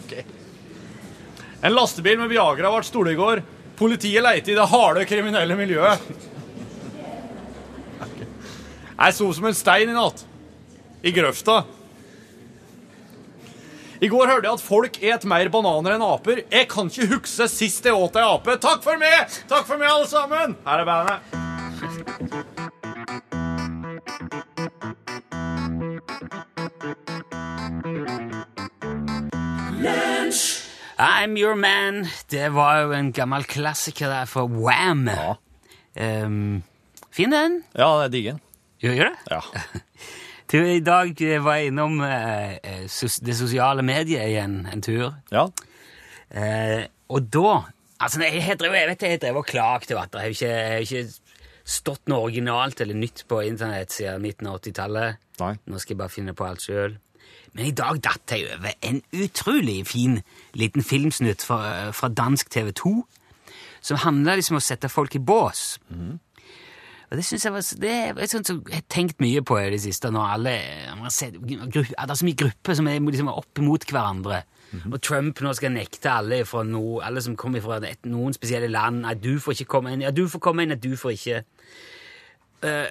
Ok. 0.00 0.12
En 1.62 1.74
lastebil 1.74 2.18
med 2.20 2.32
Viagra 2.32 2.72
ble 2.74 2.84
stole 2.86 3.14
i 3.14 3.18
går. 3.18 3.42
Politiet 3.78 4.24
leter 4.24 4.52
i 4.52 4.58
det 4.58 4.68
harde 4.72 5.06
kriminelle 5.08 5.56
miljøet. 5.58 6.04
Okay. 8.02 8.28
Jeg 8.98 9.18
sov 9.20 9.32
som 9.38 9.48
en 9.48 9.56
stein 9.56 9.92
i 9.92 9.96
natt. 9.96 10.24
I 11.06 11.14
grøfta. 11.14 11.62
I 13.98 14.06
går 14.06 14.28
hørte 14.30 14.46
jeg 14.46 14.54
at 14.54 14.62
folk 14.62 14.98
et 15.02 15.24
mer 15.26 15.48
bananer 15.50 15.96
enn 15.96 16.04
aper. 16.06 16.44
Jeg 16.52 16.68
kan 16.70 16.86
ikke 16.86 17.08
huske 17.16 17.48
sist 17.50 17.86
jeg 17.88 17.96
åt 17.98 18.14
ei 18.20 18.22
ape. 18.22 18.54
Takk 18.62 18.84
for 18.84 19.00
meg! 19.00 19.26
Takk 19.50 19.66
for 19.66 19.80
meg, 19.80 19.90
alle 19.90 20.06
sammen! 20.06 20.54
Her 20.62 20.84
er 20.84 20.86
bandet. 20.86 21.18
I'm 30.98 31.34
Your 31.38 31.58
Man. 31.58 32.06
Det 32.30 32.52
var 32.54 32.84
jo 32.84 32.94
en 32.94 33.10
gammel 33.14 33.42
klassiker 33.50 34.10
der 34.14 34.30
for 34.30 34.46
Wham. 34.46 35.08
Ja. 35.10 35.34
Um, 35.98 36.62
fin 37.10 37.34
den. 37.34 37.64
Ja, 37.74 37.90
det 37.98 38.06
er 38.06 38.14
diggen. 38.14 38.40
Gjør 38.78 38.94
du 38.94 39.04
det? 39.08 39.14
Ja. 39.30 39.42
Du, 40.48 40.56
I 40.64 40.80
dag 40.80 41.10
eh, 41.22 41.38
var 41.44 41.58
jeg 41.60 41.72
innom 41.72 41.98
eh, 42.06 42.54
eh, 42.64 42.84
sos 42.88 43.18
det 43.24 43.34
sosiale 43.36 43.82
mediet 43.84 44.24
igjen 44.30 44.62
en 44.72 44.80
tur. 44.84 45.10
Ja. 45.34 45.46
Eh, 46.30 46.86
og 47.12 47.28
da 47.32 47.50
Altså, 47.98 48.20
jeg, 48.22 48.38
jeg, 48.46 48.54
drevet- 48.60 48.78
jeg 48.78 48.88
vet 48.92 49.02
jeg 49.02 49.20
drev 49.24 49.36
og 49.40 49.46
klaget 49.48 49.90
over 49.90 50.04
at 50.04 50.12
det 50.14 50.20
har 50.22 50.28
ikke, 50.30 50.48
jeg 50.54 50.70
har 50.70 50.84
ikke 50.84 51.40
stått 51.68 52.04
noe 52.08 52.28
originalt 52.28 52.78
eller 52.80 52.94
nytt 52.94 53.24
på 53.28 53.40
internett 53.42 53.90
siden 53.90 54.22
midten 54.22 54.46
av 54.46 54.60
80-tallet. 54.60 55.16
Nei. 55.42 55.48
Nå 55.66 55.80
skal 55.82 55.96
jeg 55.96 55.98
bare 55.98 56.12
finne 56.14 56.34
på 56.38 56.46
alt 56.46 56.62
sjøl. 56.62 56.94
Men 57.58 57.66
i 57.66 57.74
dag 57.74 57.98
datt 58.06 58.30
jeg 58.36 58.46
over 58.54 58.70
en 58.86 59.00
utrolig 59.18 59.80
fin 59.90 60.20
liten 60.54 60.86
filmsnutt 60.86 61.42
fra, 61.42 61.90
fra 61.90 62.08
dansk 62.08 62.52
TV 62.54 62.70
2 62.78 62.94
som 63.88 63.98
handla 64.04 64.36
liksom 64.38 64.54
om 64.56 64.62
å 64.62 64.68
sette 64.68 64.88
folk 64.94 65.18
i 65.18 65.22
bås. 65.22 65.64
Og 67.08 67.16
det 67.16 67.24
synes 67.24 67.44
jeg 67.44 67.52
var, 67.54 67.64
det 67.80 67.92
er 67.94 68.28
sånt 68.28 68.50
som 68.50 68.60
jeg 68.68 68.82
har 68.82 68.86
tenkt 68.92 69.22
mye 69.24 69.40
på 69.46 69.56
i 69.56 69.70
det 69.72 69.80
siste, 69.80 70.10
når 70.12 70.34
alle, 70.34 70.54
sett, 71.14 71.38
gruppe, 71.40 71.88
det 71.88 72.04
er 72.04 72.20
så 72.20 72.28
mye 72.28 72.40
grupper 72.42 72.76
som 72.76 72.90
er 72.90 73.00
liksom 73.00 73.30
opp 73.32 73.62
imot 73.62 73.86
hverandre. 73.88 74.42
Og 74.90 74.98
Trump 75.00 75.40
nå 75.40 75.54
skal 75.56 75.72
nekte 75.72 76.12
alle 76.12 76.42
no, 76.68 77.00
alle 77.00 77.22
som 77.24 77.36
kommer 77.40 77.64
fra 77.64 77.78
et, 77.88 78.04
noen 78.04 78.36
spesielle 78.36 78.68
land, 78.68 79.06
at 79.08 79.22
du 79.24 79.38
får 79.40 79.56
ikke 79.56 79.70
komme 79.78 79.94
inn, 79.94 80.04
ja, 80.04 80.12
du 80.12 80.26
får 80.28 80.42
komme 80.44 80.66
inn, 80.66 80.74
at 80.76 80.82
du 80.84 80.92
får 81.00 81.16
ikke. 81.16 81.42
uh, 82.66 82.88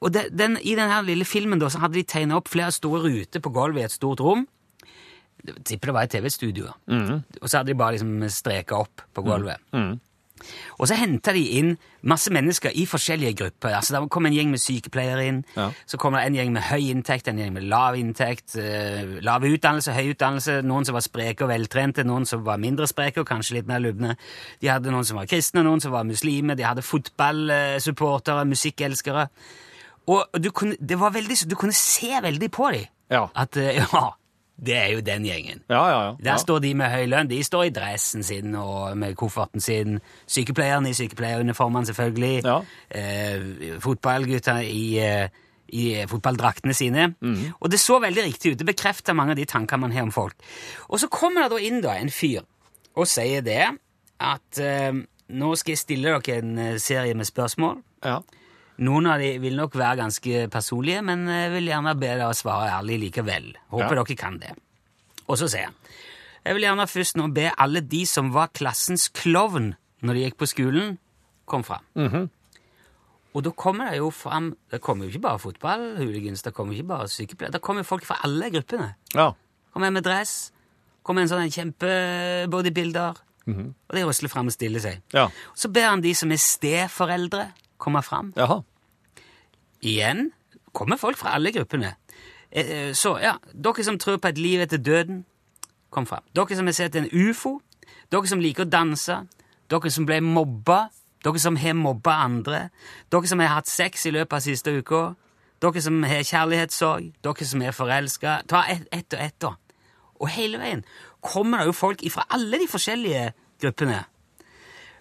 og 0.00 0.14
det, 0.14 0.28
den, 0.32 0.56
i 0.62 0.76
denne 0.78 1.02
lille 1.04 1.26
filmen 1.28 1.60
da, 1.60 1.68
så 1.68 1.82
hadde 1.82 1.98
de 1.98 2.06
tegnet 2.08 2.38
opp 2.38 2.48
flere 2.48 2.72
store 2.72 3.02
ruter 3.04 3.42
på 3.42 3.50
gulvet 3.52 3.82
i 3.82 3.84
et 3.84 3.92
stort 3.92 4.22
rom. 4.24 4.46
Jeg 5.44 5.58
tipper 5.64 5.90
det 5.90 5.94
var 5.96 6.06
et 6.06 6.14
TV-studio. 6.14 6.70
Og 7.42 7.48
så 7.50 7.58
hadde 7.58 7.72
de 7.72 7.76
bare 7.76 7.96
liksom 7.98 8.14
streket 8.32 8.76
opp 8.78 9.02
på 9.16 9.22
gulvet. 9.26 9.60
Og 10.78 10.88
så 10.88 10.96
henta 10.98 11.32
de 11.36 11.42
inn 11.58 11.76
masse 12.02 12.30
mennesker 12.32 12.72
i 12.74 12.86
forskjellige 12.88 13.34
grupper. 13.36 13.74
Altså, 13.76 13.94
Der 13.98 14.06
kom 14.08 14.26
en 14.26 14.32
gjeng 14.32 14.50
med 14.50 14.58
sykepleiere 14.62 15.26
inn. 15.28 15.44
Ja. 15.56 15.70
Så 15.86 15.98
kom 16.00 16.14
det 16.16 16.22
en 16.26 16.34
gjeng 16.38 16.52
med 16.52 16.62
høy 16.62 16.90
inntekt, 16.90 17.28
en 17.28 17.38
gjeng 17.38 17.52
med 17.52 17.62
lav 17.68 17.94
inntekt. 18.00 18.56
Eh, 18.56 19.18
lav 19.20 19.44
utdannelse, 19.44 19.92
høy 19.92 20.12
utdannelse. 20.14 20.60
Noen 20.62 20.84
som 20.88 20.94
var 20.96 21.04
spreke 21.04 21.44
og 21.44 21.50
veltrente, 21.52 22.04
noen 22.04 22.26
som 22.26 22.44
var 22.46 22.56
mindre 22.62 22.86
spreke 22.88 23.20
og 23.20 23.28
kanskje 23.28 23.58
litt 23.58 23.66
mer 23.68 23.78
lubne. 23.84 24.16
De 24.62 24.68
hadde 24.72 24.90
noen 24.90 25.04
som 25.04 25.16
var 25.20 25.26
kristne, 25.30 25.62
noen 25.66 25.80
som 25.80 25.92
var 25.92 26.04
muslimer. 26.08 26.54
De 26.56 26.64
hadde 26.64 26.82
fotballsupportere, 26.86 28.44
musikkelskere. 28.48 29.28
Og 30.10 30.24
du 30.42 30.50
kunne, 30.50 30.76
det 30.80 30.96
var 31.00 31.12
veldig, 31.14 31.36
du 31.50 31.54
kunne 31.56 31.76
se 31.76 32.10
veldig 32.22 32.50
på 32.50 32.70
dem 32.72 32.86
Ja. 33.10 33.26
at 33.34 33.56
eh, 33.56 33.74
ja, 33.92 34.10
det 34.60 34.76
er 34.76 34.88
jo 34.92 35.00
den 35.00 35.24
gjengen. 35.24 35.62
Ja, 35.70 35.82
ja, 35.88 36.00
ja. 36.04 36.16
Der 36.24 36.40
står 36.40 36.58
de 36.64 36.74
med 36.76 36.92
høy 36.92 37.06
lønn. 37.08 37.28
De 37.30 37.38
står 37.44 37.68
i 37.68 37.74
dressen 37.74 38.24
sin 38.26 38.54
og 38.58 38.96
med 38.98 39.16
kofferten 39.16 39.62
sin. 39.64 40.00
Sykepleierne 40.28 40.90
i 40.90 40.96
sykepleieruniformene, 40.96 41.88
selvfølgelig. 41.88 42.42
Ja. 42.44 42.58
Eh, 42.90 43.78
fotballgutta 43.80 44.58
i, 44.62 44.98
eh, 45.00 45.28
i 45.72 45.84
fotballdraktene 46.10 46.74
sine. 46.74 47.14
Mm. 47.20 47.54
Og 47.60 47.70
det 47.70 47.80
så 47.80 48.00
veldig 48.00 48.24
riktig 48.24 48.52
ut. 48.52 48.58
Det 48.58 48.68
bekrefter 48.68 49.16
mange 49.16 49.32
av 49.32 49.40
de 49.40 49.48
tankene 49.48 49.86
man 49.86 49.96
har 49.96 50.02
om 50.02 50.12
folk. 50.12 50.36
Og 50.88 51.00
så 51.00 51.08
kommer 51.08 51.48
det 51.48 51.56
da 51.56 51.62
inn 51.64 51.80
da 51.80 51.96
en 51.96 52.12
fyr 52.12 52.44
og 52.96 53.06
sier 53.06 53.40
det 53.46 53.62
at 54.20 54.60
eh, 54.60 54.92
nå 55.30 55.54
skal 55.56 55.72
jeg 55.72 55.84
stille 55.84 56.12
dere 56.20 56.42
en 56.42 56.58
eh, 56.58 56.76
serie 56.78 57.14
med 57.14 57.24
spørsmål. 57.24 57.80
ja. 58.04 58.20
Noen 58.80 59.06
av 59.12 59.18
de 59.20 59.34
vil 59.42 59.56
nok 59.58 59.74
være 59.76 59.96
ganske 60.00 60.46
personlige, 60.50 61.02
men 61.04 61.26
jeg 61.28 61.50
vil 61.52 61.66
gjerne 61.68 61.92
be 62.00 62.06
dere 62.16 62.32
svare 62.34 62.70
ærlig 62.78 62.98
likevel. 63.02 63.50
Håper 63.70 63.94
Ja. 63.96 64.02
dere 64.04 64.16
kan 64.16 64.38
det. 64.40 64.54
Og 65.28 65.36
så 65.38 65.48
sier 65.48 65.64
han 65.66 65.74
Jeg 66.44 66.54
vil 66.54 66.62
gjerne 66.64 66.86
først 66.88 67.16
nå 67.16 67.26
be 67.34 67.50
alle 67.58 67.80
de 67.82 68.06
som 68.06 68.30
var 68.32 68.48
klassens 68.48 69.08
klovn 69.12 69.74
når 70.02 70.14
de 70.14 70.20
gikk 70.30 70.38
på 70.38 70.46
skolen, 70.48 70.98
kom 71.46 71.62
fram. 71.62 71.84
Mhm. 71.94 72.30
Og 73.34 73.42
da 73.44 73.50
kommer 73.50 73.90
det 73.90 73.98
jo 73.98 74.10
fram 74.10 74.56
Det 74.70 74.80
kommer 74.80 75.04
jo 75.04 75.10
ikke 75.10 75.20
bare 75.22 75.38
fotballhooligans, 75.38 76.42
det 76.42 76.54
kommer 76.54 76.72
ikke 76.74 76.86
bare 76.88 77.06
sykepleiere. 77.08 77.52
Det 77.52 77.60
kommer 77.62 77.82
folk 77.84 78.04
fra 78.04 78.16
alle 78.24 78.50
gruppene. 78.50 78.94
ja. 79.14 79.32
Kommer 79.72 79.86
en 79.88 79.92
med 79.94 80.02
dress, 80.04 80.50
kommer 81.04 81.22
en 81.22 81.28
sånn 81.28 81.50
kjempebodybuilder, 81.52 83.14
og 83.48 83.94
de 83.94 84.02
rusler 84.04 84.28
fram 84.28 84.46
og 84.46 84.52
stiller 84.52 84.80
seg. 84.80 85.00
Ja. 85.12 85.28
Så 85.54 85.68
ber 85.72 85.88
han 85.90 86.00
de 86.00 86.12
som 86.14 86.30
er 86.32 86.36
steforeldre, 86.36 87.52
komme 87.78 88.02
fram. 88.02 88.32
Jaha. 88.36 88.62
Igjen 89.82 90.30
kommer 90.72 90.96
folk 91.00 91.18
fra 91.18 91.34
alle 91.34 91.52
gruppene. 91.52 91.94
Eh, 92.50 92.70
eh, 92.70 92.92
Så 92.94 93.18
ja, 93.22 93.36
dere 93.52 93.84
som 93.84 93.98
tror 93.98 94.18
på 94.18 94.28
et 94.28 94.38
liv 94.38 94.60
etter 94.60 94.78
døden, 94.78 95.24
kom 95.90 96.06
fram. 96.06 96.22
Dere 96.34 96.56
som 96.56 96.66
har 96.66 96.72
sett 96.72 96.96
en 96.96 97.08
ufo, 97.12 97.60
dere 98.12 98.26
som 98.26 98.40
liker 98.40 98.64
å 98.64 98.70
danse, 98.70 99.26
dere 99.70 99.90
som 99.90 100.06
ble 100.06 100.20
mobba, 100.20 100.88
dere 101.24 101.38
som 101.38 101.56
har 101.56 101.74
mobba 101.74 102.10
andre, 102.24 102.68
dere 103.10 103.26
som 103.26 103.40
har 103.40 103.54
hatt 103.56 103.68
sex 103.68 104.06
i 104.06 104.10
løpet 104.10 104.32
av 104.32 104.40
siste 104.40 104.70
uka, 104.70 105.14
dere 105.60 105.82
som 105.82 106.02
har 106.02 106.22
kjærlighetssorg, 106.22 107.12
dere 107.22 107.46
som 107.46 107.62
er 107.62 107.76
forelska. 107.76 108.40
Ta 108.48 108.64
ett 108.68 108.88
et 108.92 109.14
og 109.14 109.20
ett, 109.20 109.38
da. 109.40 109.54
Og 110.20 110.28
hele 110.28 110.58
veien 110.58 110.84
kommer 111.20 111.58
det 111.58 111.70
jo 111.70 111.72
folk 111.72 112.02
fra 112.12 112.26
alle 112.30 112.58
de 112.58 112.68
forskjellige 112.68 113.32
gruppene. 113.60 114.04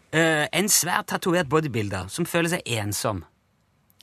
Uh, 0.09 0.47
en 0.53 0.69
svært 0.69 1.11
tatovert 1.11 1.49
bodybuilder 1.49 2.07
som 2.09 2.25
føler 2.25 2.49
seg 2.49 2.61
ensom. 2.65 3.23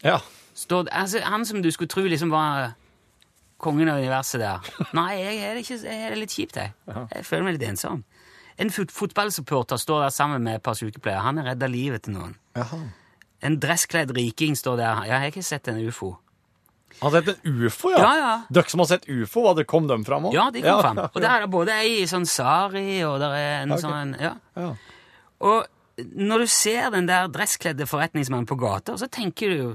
Ja. 0.04 0.20
Står, 0.56 0.88
altså, 0.88 1.20
han 1.20 1.44
som 1.44 1.62
du 1.62 1.70
skulle 1.70 1.92
tro 1.92 2.06
liksom 2.08 2.30
var 2.32 2.72
kongen 3.60 3.90
av 3.92 4.00
universet 4.00 4.40
der. 4.40 4.68
Nei, 4.96 5.10
jeg 5.20 5.40
er 5.44 5.60
ikke, 5.60 5.80
jeg 5.84 6.10
er 6.10 6.16
litt 6.16 6.32
kjipt, 6.32 6.60
jeg. 6.60 6.72
Jeg 6.88 7.26
føler 7.28 7.48
meg 7.48 7.58
litt 7.58 7.66
ensom. 7.70 8.04
En 8.56 8.72
fot 8.72 8.92
fotballsupporter 8.92 9.76
står 9.76 10.06
der 10.06 10.14
sammen 10.16 10.44
med 10.44 10.58
et 10.58 10.64
par 10.64 10.76
sykepleiere. 10.78 11.20
Han 11.26 11.42
har 11.42 11.52
redda 11.52 11.68
livet 11.68 12.06
til 12.06 12.16
noen. 12.16 12.38
Jaha. 12.56 12.78
En 13.44 13.58
dresskledd 13.60 14.14
riking 14.16 14.56
står 14.56 14.78
der. 14.80 15.02
Ja, 15.04 15.10
jeg 15.10 15.20
har 15.20 15.34
ikke 15.34 15.44
sett 15.44 15.68
en 15.68 15.82
ufo. 15.84 16.14
Har 17.02 17.12
sett 17.12 17.28
en 17.34 17.60
ufo, 17.66 17.92
ja? 17.92 18.00
Ja, 18.00 18.12
ja. 18.16 18.34
Dere 18.56 18.72
som 18.72 18.80
har 18.80 18.88
sett 18.88 19.04
ufo, 19.12 19.44
hva, 19.44 19.52
det 19.58 19.66
kom 19.68 19.88
dem 19.90 20.06
fram 20.08 20.30
òg? 20.30 20.36
Ja, 20.36 20.48
de 20.54 20.64
kom 20.64 20.80
fram. 20.80 21.02
Og 21.12 21.20
der 21.20 21.30
er 21.34 21.44
det 21.44 21.52
både 21.52 21.76
ei 21.84 22.06
sånn 22.08 22.24
sari, 22.24 23.02
og 23.04 23.18
der 23.20 23.36
er 23.36 23.56
en 23.66 23.76
okay. 23.76 23.84
sånn 23.84 24.16
Ja. 24.22 24.36
Ja. 24.56 24.70
Og 25.44 26.06
når 26.16 26.44
du 26.44 26.52
ser 26.52 26.88
den 26.92 27.08
der 27.08 27.28
dresskledde 27.32 27.84
forretningsmannen 27.88 28.48
på 28.48 28.56
gata, 28.60 28.96
så 28.96 29.08
tenker 29.12 29.52
du 29.52 29.56
jo 29.56 29.68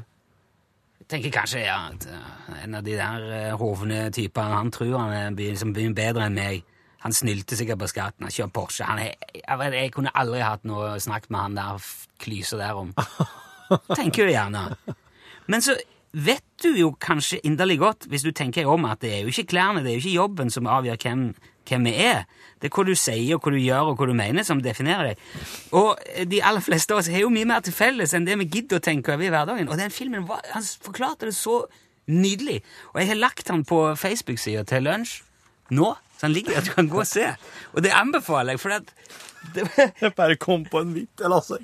tenker 1.12 1.34
kanskje 1.34 1.66
ja, 1.66 1.78
at 1.92 2.08
eh, 2.10 2.64
en 2.64 2.78
av 2.80 2.86
de 2.86 2.98
der 2.98 3.28
uh, 3.30 3.60
hovne 3.60 4.06
typene 4.16 4.60
Han 4.62 4.72
tror 4.74 4.98
han 4.98 5.14
er 5.16 5.36
liksom 5.38 5.74
bedre 5.76 6.28
enn 6.28 6.38
meg. 6.38 6.66
Han 7.02 7.16
snylte 7.16 7.58
sikkert 7.58 7.82
på 7.82 7.90
skatten. 7.90 8.28
Han 8.28 8.34
kjører 8.34 8.54
Porsche. 8.54 8.86
Han 8.86 9.02
er, 9.02 9.16
jeg, 9.34 9.72
jeg 9.74 9.94
kunne 9.96 10.14
aldri 10.14 10.44
hatt 10.46 10.68
noe 10.70 11.00
snakket 11.02 11.34
med 11.34 11.42
han 11.42 11.58
der 11.58 11.88
klysa 12.22 12.60
der 12.60 12.78
om. 12.78 12.92
Tenker 14.00 14.30
du 14.30 14.36
gjerne. 14.36 14.68
Men 15.50 15.66
så 15.66 15.76
vet 16.12 16.46
du 16.62 16.70
jo 16.76 16.92
kanskje 17.02 17.40
inderlig 17.48 17.80
godt, 17.82 18.06
hvis 18.12 18.26
du 18.28 18.32
tenker 18.36 18.70
om, 18.70 18.86
at 18.86 19.02
det 19.02 19.14
er 19.16 19.24
jo 19.24 19.32
ikke 19.32 19.50
klærne, 19.56 19.82
det 19.82 19.94
er 19.94 19.98
jo 19.98 20.04
ikke 20.04 20.20
jobben 20.20 20.52
som 20.54 20.70
avgjør 20.70 21.00
hvem, 21.02 21.24
hvem 21.70 21.88
vi 21.90 21.96
er. 22.06 22.26
Det 22.62 22.70
er 22.70 22.76
hva 22.76 22.86
du 22.86 22.94
sier, 22.98 23.36
og 23.36 23.46
hva 23.46 23.54
du 23.56 23.60
gjør, 23.62 23.92
og 23.92 24.00
hva 24.00 24.08
du 24.10 24.14
mener, 24.18 24.46
som 24.46 24.62
definerer 24.62 25.12
deg. 25.12 25.24
Og 25.78 26.02
de 26.30 26.42
aller 26.46 26.64
fleste 26.66 26.94
av 26.94 27.02
oss 27.02 27.10
har 27.12 27.24
jo 27.24 27.32
mye 27.34 27.50
mer 27.50 27.64
til 27.66 27.76
felles 27.76 28.14
enn 28.18 28.28
det 28.28 28.38
vi 28.44 28.50
gidder 28.60 28.82
å 28.82 28.86
tenke 28.86 29.16
over 29.16 29.26
i 29.26 29.32
hverdagen. 29.34 29.72
Og 29.72 29.82
den 29.82 29.94
filmen, 29.94 30.28
var, 30.30 30.44
han 30.54 30.66
forklarte 30.86 31.30
det 31.30 31.36
så 31.38 31.64
nydelig. 32.12 32.60
Og 32.94 33.02
jeg 33.02 33.12
har 33.14 33.22
lagt 33.22 33.50
den 33.50 33.66
på 33.68 33.84
Facebook-sida 33.98 34.66
til 34.70 34.86
lunsj 34.86 35.22
nå, 35.72 35.94
så 36.18 36.28
han 36.28 36.34
ligger 36.36 36.58
der, 36.58 36.66
du 36.68 36.74
kan 36.76 36.90
gå 36.92 37.00
og 37.02 37.08
se. 37.08 37.30
Og 37.72 37.86
det 37.86 37.94
anbefaler 37.96 38.58
jeg, 38.58 38.62
for 38.62 38.76
at 38.76 38.90
det, 39.56 39.64
Jeg 40.04 40.14
bare 40.18 40.36
kom 40.38 40.66
på 40.70 40.84
en 40.84 40.92
vits. 40.94 41.24
Altså, 41.26 41.58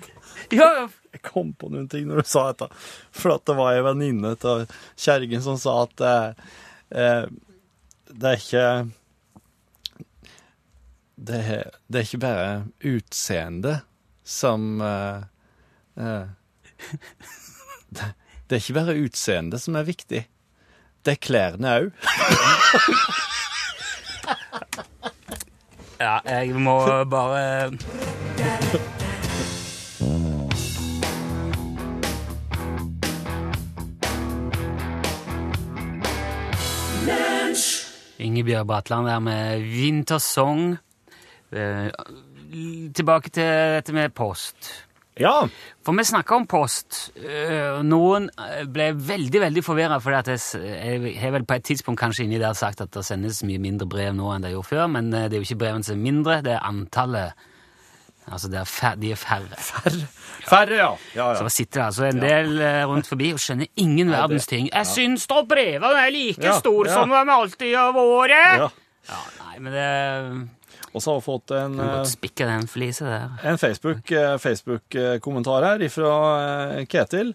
ja, 0.56 0.88
jeg 1.14 1.22
kom 1.26 1.52
på 1.54 1.70
noen 1.74 1.90
ting 1.92 2.08
når 2.10 2.24
du 2.24 2.30
sa 2.30 2.48
dette. 2.50 2.70
For 3.14 3.36
at 3.36 3.46
det 3.46 3.58
var 3.58 3.76
ei 3.76 3.84
venninne 3.86 4.34
av 4.38 4.64
kjerringa 4.98 5.42
som 5.46 5.60
sa 5.62 5.76
at 5.84 6.06
eh, 6.08 6.48
eh, 6.98 7.28
det 8.08 8.32
er 8.32 8.42
ikke 8.42 8.66
det 11.18 11.40
er, 11.50 11.64
det 11.90 11.96
er 12.00 12.06
ikke 12.06 12.18
bare 12.22 12.64
utseendet 12.86 13.80
som 14.28 14.82
uh, 14.82 15.24
uh, 15.98 16.28
det, 17.96 18.12
det 18.48 18.56
er 18.56 18.62
ikke 18.62 18.78
bare 18.78 18.98
utseendet 19.02 19.62
som 19.62 19.76
er 19.76 19.88
viktig. 19.88 20.28
Det 21.06 21.12
er 21.16 21.22
klærne 21.24 21.74
òg. 21.74 21.92
ja, 26.04 26.20
jeg 26.28 26.56
må 26.56 26.78
bare 27.10 27.72
Ingebjørg 38.18 38.68
Bratland 38.68 39.08
der 39.08 39.20
med 39.20 39.62
Vintersong. 39.62 40.78
Eh, 41.52 41.88
tilbake 42.94 43.32
til 43.32 43.48
dette 43.78 43.94
med 43.96 44.14
post. 44.16 44.74
Ja. 45.18 45.48
For 45.82 45.98
vi 45.98 46.04
snakka 46.06 46.36
om 46.36 46.46
post. 46.48 47.12
eh, 47.18 47.80
Noen 47.84 48.30
eh, 48.38 48.66
ble 48.70 48.92
veldig 48.94 49.42
veldig 49.42 49.64
forvirra, 49.66 49.98
for 50.04 50.14
jeg, 50.14 51.16
har 51.18 51.32
vel 51.34 51.46
på 51.48 51.58
et 51.58 51.66
tidspunkt 51.66 52.00
kanskje 52.00 52.26
inni 52.28 52.38
der 52.42 52.54
sagt 52.54 52.82
at 52.82 52.92
det 52.94 53.06
sendes 53.06 53.42
mye 53.48 53.60
mindre 53.60 53.88
brev 53.90 54.14
nå 54.14 54.30
enn 54.36 54.46
det 54.46 54.52
gjorde 54.54 54.70
før, 54.70 54.88
men 54.94 55.10
det 55.12 55.24
er 55.32 55.40
jo 55.40 55.48
ikke 55.48 55.62
brevene 55.64 55.88
som 55.88 55.98
er 55.98 56.04
mindre, 56.04 56.42
det 56.46 56.54
er 56.58 56.68
antallet. 56.68 57.48
Altså, 58.28 58.50
det 58.52 58.60
er 58.60 58.68
fær 58.68 58.98
de 59.00 59.14
er 59.16 59.20
færre. 59.20 59.58
Færre, 60.48 60.76
ja. 60.76 60.90
ja, 61.16 61.28
Så 61.40 61.48
sitter 61.50 61.80
det 61.80 61.86
altså 61.86 62.06
en 62.10 62.20
del 62.22 62.60
rundt 62.92 63.08
forbi 63.08 63.32
og 63.34 63.40
skjønner 63.40 63.72
ingen 63.80 64.12
verdens 64.12 64.48
ting. 64.52 64.68
Jeg 64.68 64.90
syns 64.92 65.26
da 65.32 65.42
brevene 65.48 66.04
er 66.04 66.12
like 66.12 66.44
Ja, 66.44 66.58
store 66.60 66.92
ja. 66.92 67.00
som 67.00 67.10
de 67.16 67.24
alltid 67.40 67.74
har 67.76 67.96
vært! 67.96 68.36
ja. 68.60 68.70
Ja, 69.08 69.22
nei, 69.40 69.60
men 69.64 69.72
det 69.72 70.57
Og 70.98 71.04
så 71.04 71.14
har 71.14 71.22
vi 71.22 71.26
fått 71.28 71.54
en 71.56 71.78
eh. 71.80 72.02
En 73.46 73.62
Facebook-kommentar 73.62 74.42
Facebook-kommentar 74.42 75.66
her 75.70 75.86
fra 75.94 76.14
eh, 76.42 76.84
Ketil. 76.90 77.34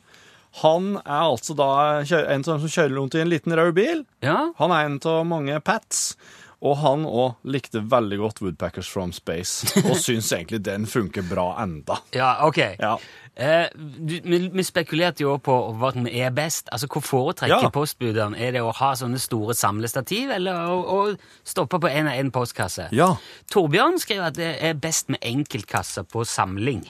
Han 0.61 0.99
er 1.01 1.23
altså 1.31 1.55
da 1.57 1.71
en 2.03 2.27
en 2.35 2.43
dem 2.45 2.61
som 2.61 2.69
kjører 2.69 2.97
rundt 2.99 3.15
i 3.17 3.23
en 3.23 3.31
liten 3.33 3.55
rød 3.57 3.73
bil. 3.79 4.05
Ja, 4.21 4.53
Han 4.59 4.75
er 4.75 4.85
en 4.91 4.99
av 5.09 5.23
mange 5.27 5.61
pats. 5.65 6.17
Og 6.63 6.77
han 6.79 7.03
òg 7.09 7.41
likte 7.43 7.81
veldig 7.91 8.19
godt 8.21 8.41
Woodpackers 8.45 8.87
from 8.87 9.11
Space, 9.13 9.67
og 9.83 9.97
syns 10.05 10.29
egentlig 10.31 10.61
den 10.63 10.85
funker 10.87 11.25
bra 11.27 11.57
enda. 11.63 11.97
ja 12.15 12.37
ok. 12.47 12.61
Ja. 12.79 12.93
Eh, 13.35 13.69
du, 13.75 14.19
vi, 14.21 14.39
vi 14.53 14.63
spekulerte 14.63 15.25
jo 15.25 15.39
på 15.41 15.55
hva 15.81 15.93
som 15.95 16.05
er 16.07 16.31
best. 16.37 16.69
Altså, 16.73 16.87
Hvor 16.93 17.01
foretrekker 17.01 17.63
Ja. 17.65 17.71
postbudene? 17.73 18.37
Er 18.37 18.53
det 18.53 18.61
å 18.61 18.73
ha 18.77 18.91
sånne 18.95 19.19
store 19.19 19.55
samlestativ, 19.57 20.31
eller 20.37 20.53
å, 20.69 20.83
å 20.85 21.17
stoppe 21.45 21.81
på 21.81 21.89
én 21.89 22.11
og 22.11 22.13
én 22.19 22.31
postkasse? 22.35 22.91
Ja. 22.93 23.15
Torbjørn 23.51 23.97
skriver 24.03 24.27
at 24.29 24.35
det 24.37 24.51
er 24.61 24.75
best 24.75 25.09
med 25.09 25.21
enkeltkasser 25.25 26.05
på 26.05 26.27
samling. 26.29 26.85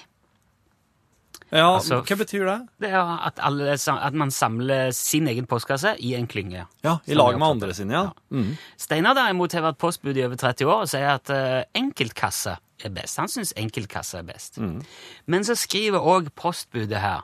ja 1.52 1.68
Altså- 1.76 2.00
hva 2.02 2.16
betyr 2.16 2.44
det? 2.46 2.68
Det 2.81 2.90
er 2.90 3.26
at, 3.26 3.38
alle, 3.38 3.72
at 3.76 4.14
man 4.14 4.31
samler 4.31 4.90
sin 4.90 5.28
egen 5.28 5.46
postkasse 5.46 5.94
i 6.00 6.14
en 6.16 6.26
klynge. 6.26 6.66
Ja, 6.83 6.98
I 7.07 7.14
lag 7.14 7.38
med 7.38 7.46
andre 7.48 7.74
sine, 7.74 7.92
ja. 7.92 8.11
Mm. 8.33 8.57
Steinar 8.76 9.14
derimot 9.14 9.52
har 9.52 9.62
vært 9.62 9.78
postbud 9.78 10.16
i 10.16 10.24
over 10.24 10.37
30 10.37 10.64
år 10.66 10.81
og 10.83 10.88
sier 10.88 11.11
at 11.14 11.31
uh, 11.31 11.62
enkeltkasse 11.76 12.57
er 12.84 12.94
best. 12.94 13.18
Han 13.18 13.28
syns 13.28 13.52
enkeltkasse 13.56 14.18
er 14.18 14.26
best. 14.28 14.58
Mm. 14.58 14.80
Men 15.26 15.44
så 15.44 15.54
skriver 15.58 15.98
òg 16.00 16.30
postbudet 16.38 17.00
her 17.02 17.22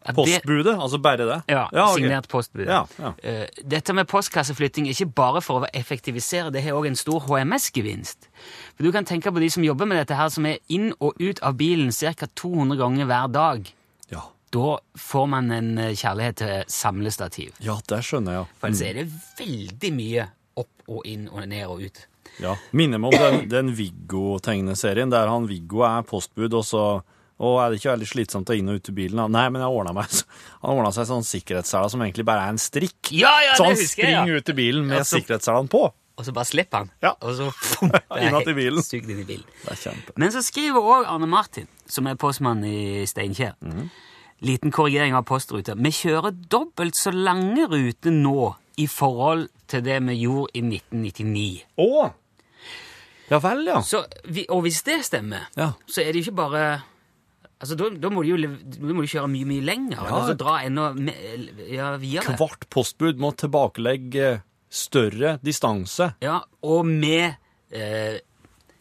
Postbudet, 0.00 0.78
altså 0.80 0.96
bare 0.98 1.26
det? 1.28 1.42
Ja, 1.52 1.66
ok. 1.72 1.98
signert 1.98 2.28
postbud. 2.32 2.64
Ja, 2.64 2.86
ja. 2.98 3.10
Eh, 3.22 3.48
dette 3.68 3.92
med 3.92 4.08
postkasseflytting 4.08 4.86
er 4.88 4.94
ikke 4.96 5.10
bare 5.12 5.42
for 5.44 5.60
å 5.60 5.68
effektivisere, 5.76 6.48
det 6.54 6.62
har 6.64 6.72
òg 6.78 6.86
en 6.88 6.96
stor 6.96 7.20
HMS-gevinst. 7.26 8.30
For 8.78 8.86
Du 8.86 8.92
kan 8.92 9.04
tenke 9.04 9.28
på 9.28 9.42
de 9.42 9.50
som 9.52 9.62
jobber 9.64 9.84
med 9.90 10.00
dette 10.00 10.16
her, 10.16 10.28
som 10.32 10.46
er 10.48 10.56
inn 10.72 10.94
og 11.00 11.20
ut 11.20 11.42
av 11.44 11.58
bilen 11.60 11.92
ca. 11.92 12.26
200 12.34 12.80
ganger 12.80 13.04
hver 13.10 13.28
dag. 13.28 13.68
Ja. 14.08 14.22
Da 14.56 14.78
får 14.96 15.26
man 15.28 15.50
en 15.52 15.76
eh, 15.78 15.92
kjærlighet 15.92 16.36
til 16.40 16.64
samlestativ. 16.66 17.52
ja, 17.60 17.76
det 17.88 18.00
skjønner 18.04 18.32
jeg. 18.38 18.46
For 18.58 18.68
ellers 18.72 18.80
er 18.88 18.94
det 19.02 19.08
veldig 19.38 19.92
mye 20.00 20.28
opp 20.56 20.88
og 20.88 21.04
inn 21.06 21.28
og 21.28 21.44
ned 21.46 21.66
og 21.66 21.84
ut. 21.84 22.06
Ja. 22.40 22.56
Minner 22.76 23.00
meg 23.02 23.14
om 23.14 23.20
den, 23.24 23.48
den 23.52 23.72
Viggo-tegneserien, 23.76 25.10
der 25.12 25.28
han 25.30 25.48
Viggo 25.50 25.84
er 25.86 26.02
postbud, 26.08 26.54
og 26.60 26.64
så 26.66 26.84
og 27.40 27.54
er 27.56 27.70
det 27.72 27.78
ikke 27.80 27.94
veldig 27.94 28.06
slitsomt 28.10 28.50
å 28.52 28.54
inn 28.56 28.68
og 28.68 28.82
ut 28.82 28.88
i 28.90 28.92
bilen? 28.92 29.20
Nei, 29.32 29.46
men 29.48 29.62
jeg 29.64 29.72
ordna 29.72 29.94
meg, 29.96 30.12
han 30.60 30.74
ordna 30.74 30.90
seg 30.92 31.06
sånn 31.08 31.24
sikkerhetssele 31.24 31.88
som 31.88 32.02
egentlig 32.04 32.26
bare 32.28 32.42
er 32.44 32.52
en 32.52 32.60
strikk. 32.60 33.14
Ja, 33.16 33.30
ja, 33.46 33.54
så 33.56 33.64
han 33.64 33.78
det 33.78 33.86
jeg, 33.86 33.88
ja. 34.12 34.20
springer 34.20 34.36
ut 34.42 34.52
i 34.52 34.56
bilen 34.58 34.84
med 34.90 35.00
Ja, 35.00 35.06
så- 35.08 35.64
på. 35.72 35.86
Og 36.20 36.26
så 36.26 36.34
bare 36.36 36.44
slipper 36.44 36.82
han. 36.82 36.90
Ja. 37.00 37.14
Og 37.24 37.32
så 37.38 37.46
det 37.88 38.26
Innad 38.26 38.48
i 38.50 38.52
bilen. 38.52 38.82
Sugd 38.84 39.08
inn 39.08 39.22
i 39.22 39.24
bilen. 39.24 39.46
Det 39.62 39.72
er 39.72 39.78
kjempe. 39.86 40.12
Men 40.20 40.34
så 40.34 40.42
skriver 40.44 40.84
òg 40.84 41.06
Arne 41.08 41.24
Martin, 41.32 41.64
som 41.88 42.10
er 42.10 42.18
postmann 42.20 42.60
i 42.68 43.06
Steinkjer, 43.08 43.54
liten 44.44 44.68
korrigering 44.76 45.16
av 45.16 45.24
postruter. 45.24 45.80
Vi 45.80 45.94
kjører 45.96 46.36
dobbelt 46.52 47.00
så 47.00 47.08
lange 47.16 47.64
ruter 47.72 48.12
nå 48.12 48.50
i 48.76 48.84
forhold 48.84 49.48
til 49.70 49.80
det 49.86 49.96
vi 50.10 50.18
gjorde 50.26 50.52
i 50.60 50.62
1999. 50.66 51.48
Å! 51.80 52.10
Ja 53.30 53.38
vel, 53.38 53.64
ja. 53.66 53.80
Så, 53.86 54.04
vi, 54.26 54.44
og 54.50 54.62
hvis 54.66 54.82
det 54.86 55.00
stemmer, 55.06 55.46
Ja. 55.56 55.72
så 55.86 56.02
er 56.02 56.12
det 56.12 56.24
ikke 56.26 56.34
bare 56.36 56.82
Altså, 57.60 57.76
Da, 57.76 57.90
da 57.90 58.08
må 58.08 58.22
du 58.24 58.30
jo 58.30 58.36
lev- 58.40 58.62
da 58.72 58.94
må 58.96 59.02
du 59.04 59.08
kjøre 59.12 59.28
mye, 59.28 59.44
mye 59.44 59.60
lenger. 59.60 59.98
Ja. 60.00 60.14
Altså 60.16 60.32
dra 60.40 60.62
enda 60.64 60.94
me- 60.96 61.12
ja, 61.68 61.90
videre. 62.00 62.32
Hvert 62.40 62.64
postbud 62.72 63.18
må 63.20 63.34
tilbakelegge 63.36 64.42
større 64.70 65.34
distanse. 65.44 66.14
Ja, 66.24 66.38
og 66.64 66.86
med 66.86 67.34
eh, 67.70 68.16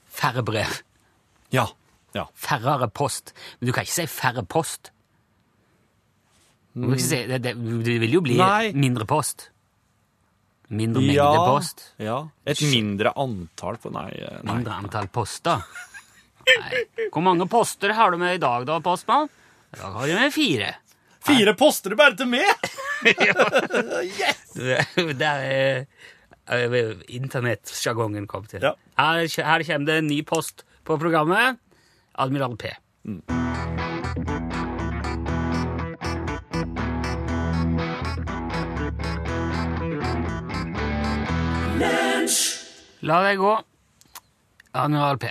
færre 0.07 0.43
brev. 0.47 0.79
Ja. 1.51 1.65
Ja. 2.15 2.23
Færre 2.33 2.87
post. 2.89 3.33
Men 3.59 3.67
du 3.67 3.73
kan 3.73 3.83
ikke 3.83 3.97
si 3.99 4.07
færre 4.07 4.45
post. 4.47 4.91
Du, 6.73 6.85
kan 6.87 6.95
ikke 6.95 7.03
si, 7.03 7.19
det, 7.27 7.41
det, 7.43 7.55
det 7.83 7.99
vil 7.99 8.13
jo 8.13 8.21
bli 8.23 8.37
Nei. 8.39 8.71
mindre 8.77 9.03
post. 9.05 9.48
Mindre 10.69 11.01
mengde 11.01 11.15
ja. 11.17 11.45
post. 11.45 11.93
Ja. 11.97 12.29
Et 12.45 12.61
mindre 12.69 13.13
antall 13.17 13.77
på 13.81 13.89
Nei. 13.93 14.11
eh, 14.19 14.37
nei. 14.43 14.55
Mindre 14.59 14.73
antall 14.83 15.07
poster. 15.13 15.57
Nei. 16.49 16.83
Hvor 17.09 17.21
mange 17.25 17.45
poster 17.49 17.89
har 17.97 18.11
du 18.13 18.17
med 18.21 18.35
i 18.37 18.41
dag, 18.41 18.65
da, 18.69 18.79
postmann? 18.85 19.29
I 19.73 19.75
dag 19.81 19.91
har 19.97 20.07
du 20.07 20.13
med 20.17 20.33
fire. 20.33 20.69
Fire 21.25 21.53
poster 21.57 21.95
bare 21.99 22.15
til 22.17 22.27
meg! 22.31 22.45
Der 25.19 25.37
er 25.45 25.85
er 26.49 26.95
internettsjargongen 27.07 28.27
kom 28.27 28.45
til. 28.49 28.63
Ja. 28.63 28.73
Her, 28.97 29.27
her 29.27 29.63
kommer 29.67 29.91
det 29.91 29.97
en 30.01 30.07
ny 30.09 30.21
post 30.25 30.65
på 30.83 30.97
programmet. 30.97 31.59
Admiral 32.17 32.57
P. 32.57 32.73
La 43.07 43.21
det 43.23 43.37
gå. 43.39 43.53
Admiral 44.71 45.17
P. 45.17 45.29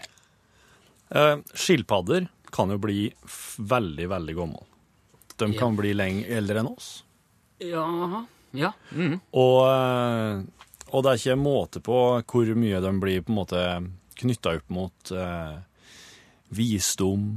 Eh, 1.10 1.36
skilpadder 1.54 2.28
kan 2.52 2.70
jo 2.72 2.78
bli 2.80 3.08
veldig, 3.58 4.08
veldig 4.08 4.34
gamle. 4.36 4.64
De 5.38 5.52
kan 5.54 5.76
bli 5.78 5.92
lenge 5.94 6.24
eldre 6.34 6.62
enn 6.62 6.70
oss. 6.72 6.88
Ja. 7.62 7.84
Ja. 8.56 8.72
Mm. 8.90 9.18
Og, 9.36 9.58
eh, 9.68 10.42
og 10.88 11.04
det 11.04 11.12
er 11.12 11.20
ikke 11.20 11.36
måte 11.38 11.82
på 11.84 11.98
hvor 12.24 12.52
mye 12.58 12.80
de 12.82 12.92
blir 13.02 13.22
på 13.22 13.34
en 13.34 13.38
måte 13.38 13.62
knytta 14.18 14.56
opp 14.58 14.72
mot 14.74 15.12
eh, 15.14 15.58
visdom, 16.56 17.28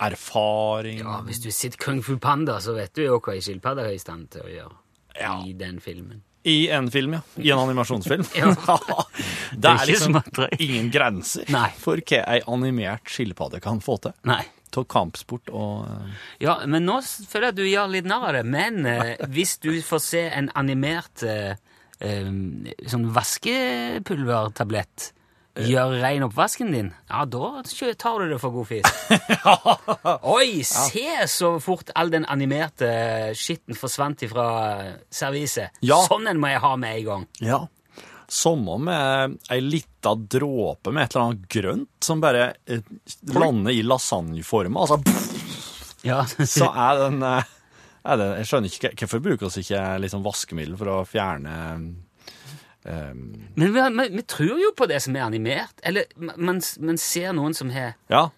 erfaring 0.00 1.02
ja. 1.04 1.18
Hvis 1.26 1.42
du 1.44 1.50
sitter 1.52 1.76
Kung 1.78 2.00
Fu 2.02 2.16
Panda, 2.18 2.56
så 2.64 2.72
vet 2.72 2.94
du 2.96 3.02
jo 3.04 3.18
hva 3.20 3.34
ei 3.36 3.42
skilpadde 3.44 3.84
er 3.84 3.94
i 3.98 4.00
stand 4.00 4.30
til 4.32 4.46
å 4.46 4.52
gjøre 4.54 4.76
Ja. 5.20 5.34
i 5.44 5.52
den 5.52 5.78
filmen. 5.84 6.22
I 6.42 6.68
en 6.72 6.90
film, 6.90 7.12
ja. 7.12 7.20
I 7.36 7.50
en 7.50 7.58
animasjonsfilm. 7.58 8.24
Ja. 8.34 8.54
det 9.52 9.68
er 9.68 9.86
liksom 9.86 10.20
ingen 10.58 10.90
grenser 10.90 11.44
Nei. 11.52 11.68
for 11.76 12.00
hva 12.00 12.22
ei 12.32 12.40
animert 12.48 13.10
skilpadde 13.10 13.60
kan 13.60 13.80
få 13.84 13.98
til. 14.06 14.12
Nei. 14.28 14.44
Av 14.70 14.84
kampsport 14.86 15.50
og 15.50 15.82
eh, 15.90 16.10
Ja, 16.44 16.60
men 16.70 16.84
nå 16.86 17.00
føler 17.02 17.48
jeg 17.48 17.54
at 17.56 17.58
du 17.58 17.66
gjør 17.66 17.88
litt 17.90 18.06
narr 18.08 18.28
av 18.28 18.34
det. 18.38 18.44
Men 18.46 18.86
eh, 18.86 19.16
hvis 19.34 19.58
du 19.60 19.82
får 19.84 20.00
se 20.06 20.22
en 20.30 20.50
animert 20.56 21.22
eh, 21.26 21.52
eh, 21.98 22.30
sånn 22.88 23.10
vaskepulvertablett 23.16 25.10
gjøre 25.58 25.98
rein 26.02 26.22
oppvasken 26.26 26.70
din, 26.72 26.92
ja, 27.10 27.24
da 27.26 27.62
tar 27.98 28.22
du 28.22 28.30
det 28.30 28.38
for 28.42 28.54
god 28.54 28.68
fisk. 28.68 28.86
Oi, 30.36 30.62
se 30.66 31.26
så 31.28 31.56
fort 31.62 31.90
all 31.98 32.12
den 32.12 32.26
animerte 32.30 32.90
skitten 33.38 33.78
forsvant 33.78 34.22
ifra 34.26 34.46
serviset. 35.10 35.76
Ja. 35.82 35.98
Sånn 36.06 36.30
en 36.30 36.40
må 36.40 36.52
jeg 36.52 36.62
ha 36.62 36.72
med 36.80 37.00
en 37.00 37.06
gang. 37.10 37.28
Ja. 37.42 37.60
Som 38.30 38.68
om 38.70 38.86
ei 38.86 39.58
lita 39.64 40.14
dråpe 40.14 40.92
med 40.94 41.08
et 41.08 41.16
eller 41.16 41.32
annet 41.32 41.48
grønt 41.50 42.06
som 42.06 42.22
bare 42.22 42.52
eh, 42.70 42.84
lander 43.34 43.74
i 43.74 43.82
lasagneform. 43.82 44.78
Altså, 44.78 45.00
pff, 45.02 45.30
Ja, 46.06 46.22
så 46.56 46.70
er 46.70 47.02
den 47.04 47.24
eh, 47.26 47.56
er 48.00 48.16
det, 48.16 48.28
Jeg 48.38 48.48
skjønner 48.48 48.72
ikke 48.72 48.92
hvorfor 49.02 49.24
bruker 49.24 49.50
vi 49.52 49.64
ikke 49.66 50.12
sånn 50.12 50.24
vaskemiddel 50.24 50.78
for 50.80 50.92
å 50.94 51.00
fjerne 51.08 51.56
eh, 52.84 53.14
Men 53.14 53.72
vi, 53.74 53.80
vi, 53.98 54.08
vi 54.16 54.22
tror 54.22 54.60
jo 54.60 54.72
på 54.76 54.86
det 54.90 55.00
som 55.02 55.16
er 55.16 55.26
animert. 55.26 55.74
Eller 55.82 56.04
man, 56.16 56.60
man 56.80 56.98
ser 56.98 57.32
noen 57.36 57.54
som 57.54 57.70
har 57.70 57.94
Ja. 58.10 58.28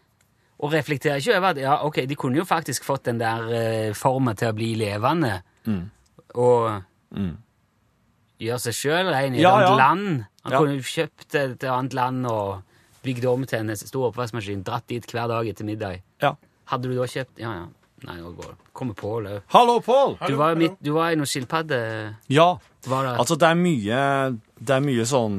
Og 0.63 0.71
reflekterer 0.73 1.19
ikke 1.19 1.35
over 1.41 1.49
at 1.49 1.59
ja, 1.59 1.73
ok, 1.87 1.97
de 2.07 2.15
kunne 2.15 2.39
jo 2.39 2.45
faktisk 2.47 2.85
fått 2.87 3.09
den 3.09 3.19
der 3.19 3.41
uh, 3.51 3.95
formen 3.99 4.37
til 4.39 4.53
å 4.53 4.55
bli 4.55 4.69
levende. 4.79 5.41
Og 6.39 6.69
gjøre 8.43 8.59
seg 8.63 8.77
sjøl 8.77 9.11
rein 9.11 9.35
i 9.35 9.41
et 9.41 9.43
Ja, 9.43 9.57
annet 9.57 9.69
ja. 9.73 9.77
land. 9.81 10.23
Han 10.45 10.55
kunne 10.55 10.77
jo 10.79 10.85
kjøpt 10.87 11.27
det 11.27 11.43
til 11.43 11.57
et 11.57 11.67
annet 11.71 11.95
land 11.99 12.27
og 12.31 12.63
bygd 13.03 13.27
om 13.27 13.43
til 13.51 13.59
en 13.65 13.75
stor 13.79 14.09
oppvaskmaskin. 14.13 14.63
Dratt 14.67 14.87
dit 14.91 15.07
hver 15.11 15.27
dag 15.35 15.51
etter 15.51 15.67
middag. 15.67 16.03
ja. 16.23 16.35
Hadde 16.71 16.89
du 16.89 16.95
da 16.95 17.05
kjøpt 17.11 17.41
Ja, 17.43 17.51
ja. 17.59 17.67
Nei, 18.03 18.17
nå 18.19 18.33
går 18.35 18.49
det. 18.51 18.57
Kommer 18.75 18.97
Pål 18.99 19.29
òg. 19.31 19.41
Hallo, 19.55 19.77
Pål! 19.85 20.17
Du 20.27 20.35
var, 20.41 20.57
midt, 20.59 20.79
du 20.83 20.91
var 20.97 21.13
i 21.15 21.19
noen 21.21 21.29
skilpadde... 21.31 21.79
Ja. 22.33 22.49
Var 22.87 23.07
det 23.07 23.13
Altså, 23.23 23.37
det 23.39 23.47
er 23.47 23.59
mye 23.61 23.99
Det 24.59 24.75
er 24.75 24.83
mye 24.83 25.05
sånn 25.07 25.37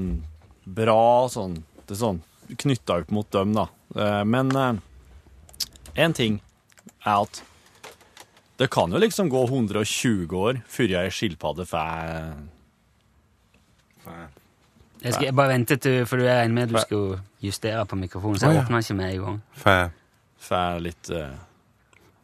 bra 0.64 1.28
sånn 1.28 1.58
Det 1.84 1.92
er 1.98 2.00
sånn 2.00 2.22
knytta 2.62 3.02
opp 3.02 3.12
mot 3.12 3.28
dem, 3.36 3.52
da. 3.58 3.66
Eh, 3.98 4.22
Men 4.24 4.54
én 5.96 6.16
ting 6.16 6.40
er 7.04 7.26
at 7.26 7.44
det 8.62 8.70
kan 8.72 8.92
jo 8.94 9.00
liksom 9.02 9.28
gå 9.34 9.42
120 9.50 10.34
år 10.38 10.60
før 10.70 10.92
ei 11.02 11.10
skilpadde 11.12 11.66
får 11.68 12.36
Jeg 15.04 15.16
skal 15.18 15.34
bare 15.36 15.52
vente 15.52 15.76
til, 15.82 16.06
for 16.08 16.22
du 16.22 16.28
er 16.30 16.44
enig 16.46 16.54
med 16.56 16.70
at 16.70 16.72
du 16.72 16.80
skal 16.80 17.18
justere 17.44 17.84
på 17.90 17.98
mikrofonen, 18.00 18.40
så 18.40 18.52
jeg 18.54 18.62
åpner 18.62 18.86
ikke 18.86 18.96
med 18.96 19.10
en 19.10 19.26
gang. 19.26 19.42
Fæ. 19.60 19.76
får 20.48 20.80
litt 20.86 21.10
eh, 21.12 21.34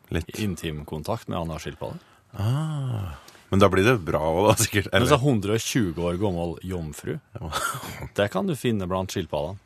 Litt. 0.09 0.29
intimkontakt 0.39 1.27
med 1.29 1.37
annen 1.39 1.61
skilpadde. 1.61 1.99
Men 3.49 3.61
da 3.61 3.69
blir 3.69 3.85
det 3.85 3.97
bra 4.05 4.21
òg, 4.21 4.43
da, 4.51 4.55
sikkert. 4.61 4.91
Men 4.93 5.09
så 5.09 5.17
120 5.17 5.97
år 6.05 6.19
gammel 6.21 6.55
jomfru, 6.65 7.17
det 8.17 8.29
kan 8.33 8.49
du 8.49 8.55
finne 8.57 8.89
blant 8.89 9.13
skilpaddene. 9.13 9.57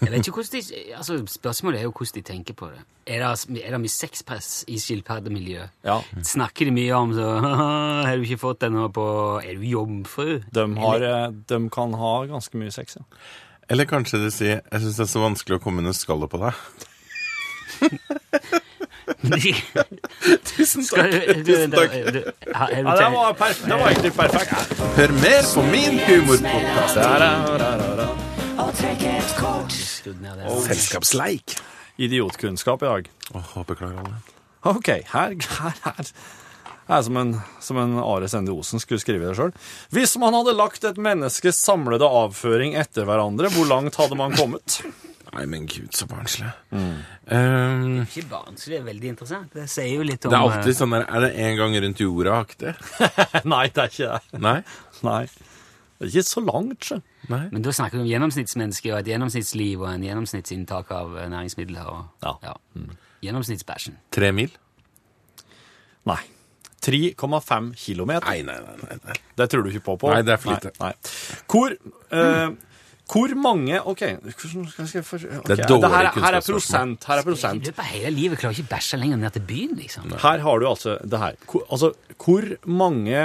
Jeg 0.00 0.08
vet 0.10 0.24
ikke 0.24 0.40
hvordan 0.40 0.54
de, 0.54 0.78
altså 0.96 1.16
Spørsmålet 1.28 1.80
er 1.80 1.84
jo 1.84 1.92
hvordan 1.92 2.14
de 2.16 2.22
tenker 2.26 2.56
på 2.56 2.70
det. 2.72 2.80
Er 3.10 3.22
det, 3.22 3.58
er 3.60 3.74
det 3.74 3.80
mye 3.82 3.92
sexpress 3.92 4.48
i 4.70 4.78
skilpaddemiljøet? 4.80 5.74
Ja. 5.86 5.98
Snakker 6.26 6.70
de 6.70 6.74
mye 6.74 6.96
om 6.96 7.12
så 7.16 7.26
Har 8.06 8.16
du 8.16 8.24
ikke 8.24 8.40
fått 8.40 8.62
denne 8.64 8.86
på 8.94 9.04
Er 9.42 9.58
du 9.58 9.66
jomfru? 9.68 10.40
De, 10.50 10.66
har, 10.84 11.06
eh, 11.10 11.26
de 11.52 11.60
kan 11.74 11.94
ha 12.00 12.14
ganske 12.30 12.60
mye 12.60 12.72
sex, 12.74 12.96
ja. 12.98 13.04
eller 13.68 13.90
kanskje 13.90 14.22
de 14.24 14.30
sier 14.34 14.56
'Jeg 14.62 14.80
syns 14.82 14.96
det 14.96 15.04
er 15.04 15.12
så 15.12 15.26
vanskelig 15.26 15.60
å 15.60 15.62
komme 15.62 15.84
under 15.84 15.94
skallet 15.96 16.30
på 16.32 16.40
deg'. 16.42 16.56
Tusen 20.50 20.86
takk. 20.86 21.14
Tusen 21.46 21.70
takk. 21.74 21.94
Ja, 21.94 22.66
det 22.74 23.08
var, 23.14 23.32
perf 23.38 23.62
det 23.64 23.76
var 23.76 23.86
egentlig 23.92 24.12
perfekt. 24.16 24.74
Hør 24.96 25.14
mer 25.20 25.42
på 25.54 25.64
min 25.70 26.00
humorpodkast. 26.06 26.96
Selskapsleik. 30.66 31.56
Idiotkunnskap 32.00 32.82
i 32.82 32.86
dag. 32.86 33.10
Åh, 33.34 33.56
beklager 33.66 33.98
alle. 33.98 34.20
Ok, 34.62 34.88
her, 34.88 35.34
her, 35.60 35.76
her. 35.84 36.12
Det 36.90 36.96
er 36.96 37.02
som 37.06 37.16
en, 37.20 37.36
som 37.62 37.78
en 37.78 37.92
Are 38.02 38.28
Sende 38.28 38.50
Osen 38.50 38.82
skulle 38.82 38.98
skrive 38.98 39.28
det 39.28 39.36
sjøl. 39.38 39.52
Hvis 39.94 40.16
man 40.18 40.34
hadde 40.34 40.56
lagt 40.58 40.84
et 40.88 40.98
menneskes 40.98 41.60
samlede 41.62 42.08
avføring 42.08 42.74
etter 42.80 43.06
hverandre, 43.06 43.52
hvor 43.54 43.68
langt 43.70 43.94
hadde 44.00 44.18
man 44.18 44.34
kommet? 44.34 44.80
Nei, 45.30 45.44
men 45.46 45.66
gud, 45.70 45.92
så 45.94 46.06
barnslig. 46.10 46.48
Um, 46.74 48.00
Ikke 48.02 48.24
barnslig, 48.32 48.72
det 48.74 48.78
er 48.80 48.86
veldig 48.88 49.12
interessant. 49.12 49.52
Det 49.54 49.68
sier 49.70 49.92
jo 50.00 50.06
litt 50.06 50.24
om 50.26 50.32
det 50.32 50.38
er 50.40 50.42
eh, 50.48 50.56
alltid 50.56 50.78
sånn 50.80 50.96
der 50.96 51.04
Er 51.06 51.22
det 51.22 51.30
en 51.44 51.60
gang 51.60 51.76
rundt 51.84 52.02
jorda-aktig? 52.02 52.72
Nei, 53.52 53.62
det 53.70 53.84
er 53.84 53.92
ikke 53.92 54.08
det. 54.10 54.40
Nei? 54.42 54.56
Nei. 55.06 55.20
Det 56.00 56.08
er 56.08 56.10
ikke 56.14 56.26
så 56.26 56.42
langt, 56.42 56.88
sjø. 56.88 56.98
Nei? 57.30 57.44
Men 57.52 57.62
da 57.62 57.74
snakker 57.76 58.00
vi 58.00 58.06
om 58.06 58.10
gjennomsnittsmennesket 58.10 58.90
og 58.90 58.98
et 59.02 59.12
gjennomsnittsliv 59.12 59.84
og 59.84 59.90
en 59.92 60.08
gjennomsnittsinntak 60.08 60.90
av 60.96 61.14
eh, 61.20 61.30
næringsmidler. 61.30 61.94
Og, 61.94 62.26
Ja. 62.42 62.56
Gjennomsnittsbæsjen. 63.20 63.98
Tre 64.16 64.32
mil? 64.34 64.50
Nei. 66.08 66.22
3,5 66.80 67.74
kilometer. 67.76 68.24
Nei, 68.26 68.40
nei, 68.42 68.56
nei. 68.64 68.96
nei. 69.04 69.16
Det 69.36 69.46
tror 69.52 69.62
du 69.66 69.70
ikke 69.70 69.84
på 69.90 69.96
på? 70.00 70.10
Nei, 70.14 70.22
det 70.24 70.32
er 70.32 70.40
for 70.40 70.56
lite. 70.56 70.72
Nei, 70.80 70.90
nei. 70.96 71.44
Hvor, 71.52 71.76
eh, 72.16 72.54
hvor 73.10 73.34
mange 73.38 73.80
OK, 73.90 74.02
hvordan 74.22 74.86
skal 74.86 74.98
jeg 75.00 75.04
for, 75.06 75.18
okay. 75.18 75.40
Det 75.50 75.58
er 75.58 75.70
dårlig 75.70 75.90
her, 75.90 76.08
her 76.24 76.38
er 76.38 76.44
prosent. 76.46 77.06
Her 77.08 77.20
er 77.20 77.24
I 77.24 77.28
prosent. 77.28 77.66
løpet 77.66 77.82
av 77.82 77.88
hele 77.90 78.12
livet 78.14 78.38
klarer 78.40 78.58
ikke 78.58 78.70
bæsje 78.74 78.98
lenger 79.00 79.20
ned 79.22 79.34
til 79.36 79.46
byen, 79.48 79.76
liksom. 79.78 80.10
Her 80.22 80.44
har 80.44 80.60
du 80.62 80.66
altså 80.68 80.96
det 81.02 81.22
her. 81.22 81.38
Hvor, 81.50 81.64
altså, 81.70 81.92
hvor 82.20 82.46
mange 82.70 83.24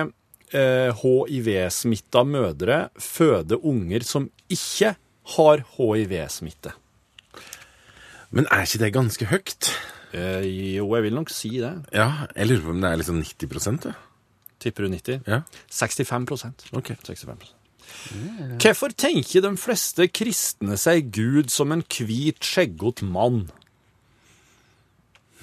eh, 0.56 1.04
hiv-smitta 1.04 2.24
mødre 2.26 2.80
føder 3.00 3.62
unger 3.66 4.08
som 4.08 4.30
ikke 4.50 4.96
har 5.36 5.66
hiv-smitte? 5.78 6.74
Men 8.36 8.48
er 8.52 8.66
ikke 8.66 8.82
det 8.82 8.94
ganske 8.96 9.28
høyt? 9.32 9.70
Eh, 10.16 10.48
jo, 10.78 10.88
jeg 10.96 11.04
vil 11.10 11.16
nok 11.16 11.30
si 11.34 11.58
det. 11.60 11.74
Ja, 11.94 12.26
jeg 12.36 12.50
lurer 12.50 12.66
på 12.66 12.74
om 12.74 12.82
det 12.82 12.92
er 12.92 13.00
liksom 13.04 13.22
90 13.22 13.86
ja. 13.86 13.94
Tipper 14.60 14.88
du 14.88 14.96
90? 14.96 15.22
ja. 15.28 15.42
65% 15.70 16.74
Ok. 16.74 16.96
65 17.04 17.56
Hvorfor 18.62 18.94
tenker 18.96 19.44
de 19.46 19.54
fleste 19.60 20.08
kristne 20.14 20.78
seg 20.80 21.12
Gud 21.16 21.52
som 21.54 21.74
en 21.76 21.84
hvit, 21.86 22.42
skjeggete 22.44 23.06
mann? 23.08 23.46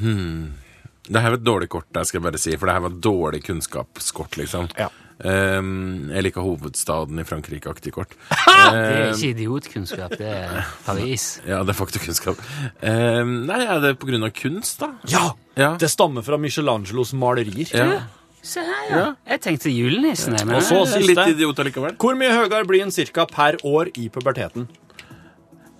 Det 0.02 1.20
her 1.20 1.34
var 1.34 1.38
et 1.38 1.46
dårlig 1.46 1.68
kort, 1.72 1.88
jeg 1.94 2.08
skal 2.10 2.24
bare 2.24 2.40
si, 2.40 2.54
for 2.56 2.68
det 2.68 2.76
her 2.76 2.84
var 2.84 2.94
et 2.94 3.02
dårlig 3.04 3.42
kunnskapskort, 3.46 4.38
liksom. 4.40 4.70
Ja. 4.78 4.88
Um, 5.22 6.08
jeg 6.10 6.24
liker 6.26 6.42
hovedstaden 6.42 7.20
i 7.22 7.24
Frankrike-aktig 7.26 7.92
kort. 7.94 8.16
Det 8.72 8.78
er 8.78 9.12
ikke 9.12 9.28
idiotkunnskap, 9.34 10.14
det 10.18 10.30
er 10.30 10.66
Paris. 10.86 11.26
Ja, 11.50 11.60
det 11.66 11.74
er 11.74 11.78
faktakunnskap. 11.78 12.40
Um, 12.80 13.42
nei, 13.46 13.60
er 13.66 13.82
det 13.82 13.96
på 14.02 14.08
grunn 14.10 14.26
av 14.26 14.32
kunst, 14.34 14.80
da? 14.82 14.92
Ja! 15.10 15.32
Ja. 15.58 15.74
Det 15.78 15.90
stammer 15.92 16.24
fra 16.24 16.38
Michelangelos 16.40 17.12
malerier. 17.18 17.74
Ja. 17.76 18.02
Se 18.42 18.62
her, 18.66 18.86
ja. 18.90 19.02
Jeg 19.30 19.42
tenkte 19.44 19.70
julenissen. 19.70 20.34
Men 20.42 20.58
Og 20.58 20.64
så 20.66 20.80
siste. 20.90 21.12
Litt 21.12 21.36
idiot 21.36 21.60
allikevel. 21.62 21.94
Hvor 22.02 22.16
mye 22.18 22.32
høyere 22.34 22.64
blir 22.66 22.82
en 22.82 22.94
cirka 22.94 23.24
per 23.30 23.60
år 23.62 23.92
i 23.94 24.08
puberteten? 24.10 24.66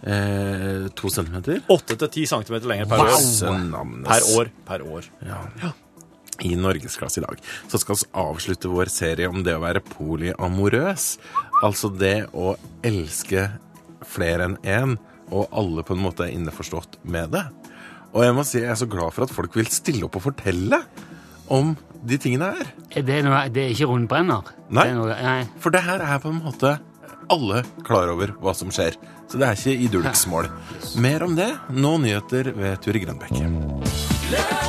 Eh, 0.02 0.88
to 0.98 1.10
centimeter? 1.10 1.60
Åtte 1.70 1.96
til 1.98 2.10
ti 2.10 2.24
centimeter 2.26 2.70
lenger 2.70 2.88
per 2.90 3.02
år. 3.02 3.18
Per 4.06 4.28
år. 4.38 4.52
Per 4.66 4.86
år. 4.86 5.08
Ja. 5.26 5.72
I 6.42 6.56
Norgesklasse 6.58 7.20
i 7.20 7.22
dag 7.22 7.38
så 7.70 7.78
skal 7.78 7.98
vi 8.00 8.08
avslutte 8.18 8.70
vår 8.72 8.90
serie 8.90 9.28
om 9.30 9.44
det 9.46 9.54
å 9.54 9.62
være 9.62 9.82
polyamorøs. 9.92 11.04
Altså 11.62 11.90
det 11.94 12.28
å 12.34 12.56
elske 12.82 13.48
flere 14.06 14.48
enn 14.48 14.56
én, 14.66 14.96
og 15.30 15.52
alle 15.54 15.84
på 15.86 15.94
en 15.94 16.02
måte 16.02 16.26
er 16.26 16.34
innforstått 16.34 16.98
med 17.04 17.30
det. 17.36 17.44
Og 18.12 18.24
jeg 18.26 18.34
må 18.36 18.42
si 18.44 18.58
jeg 18.58 18.72
er 18.74 18.80
så 18.80 18.88
glad 18.90 19.14
for 19.14 19.26
at 19.26 19.32
folk 19.32 19.54
vil 19.56 19.70
stille 19.72 20.04
opp 20.08 20.18
og 20.18 20.26
fortelle 20.26 20.82
om 21.52 21.74
de 22.02 22.18
tingene 22.18 22.52
her. 22.56 22.72
Er 22.96 23.04
det, 23.06 23.20
noe, 23.26 23.44
det 23.52 23.66
er 23.66 23.74
ikke 23.74 23.90
rundbrenner? 23.90 24.54
Nei. 24.72 24.86
Det 24.88 24.94
er 24.94 24.98
noe, 24.98 25.18
nei. 25.28 25.42
For 25.62 25.74
det 25.74 25.84
her 25.86 26.02
er 26.04 26.22
på 26.22 26.32
en 26.32 26.40
måte 26.42 26.78
alle 27.32 27.62
klar 27.86 28.10
over 28.12 28.34
hva 28.42 28.54
som 28.56 28.72
skjer. 28.74 28.98
Så 29.30 29.40
det 29.40 29.48
er 29.48 29.56
ikke 29.60 29.86
i 29.86 29.92
dulgsmål. 29.92 30.50
Mer 31.00 31.24
om 31.28 31.38
det 31.38 31.52
nå 31.72 31.94
nyheter 32.02 32.52
ved 32.56 32.82
Ture 32.84 33.04
Grønbekk. 33.04 33.38
Love 34.32 34.61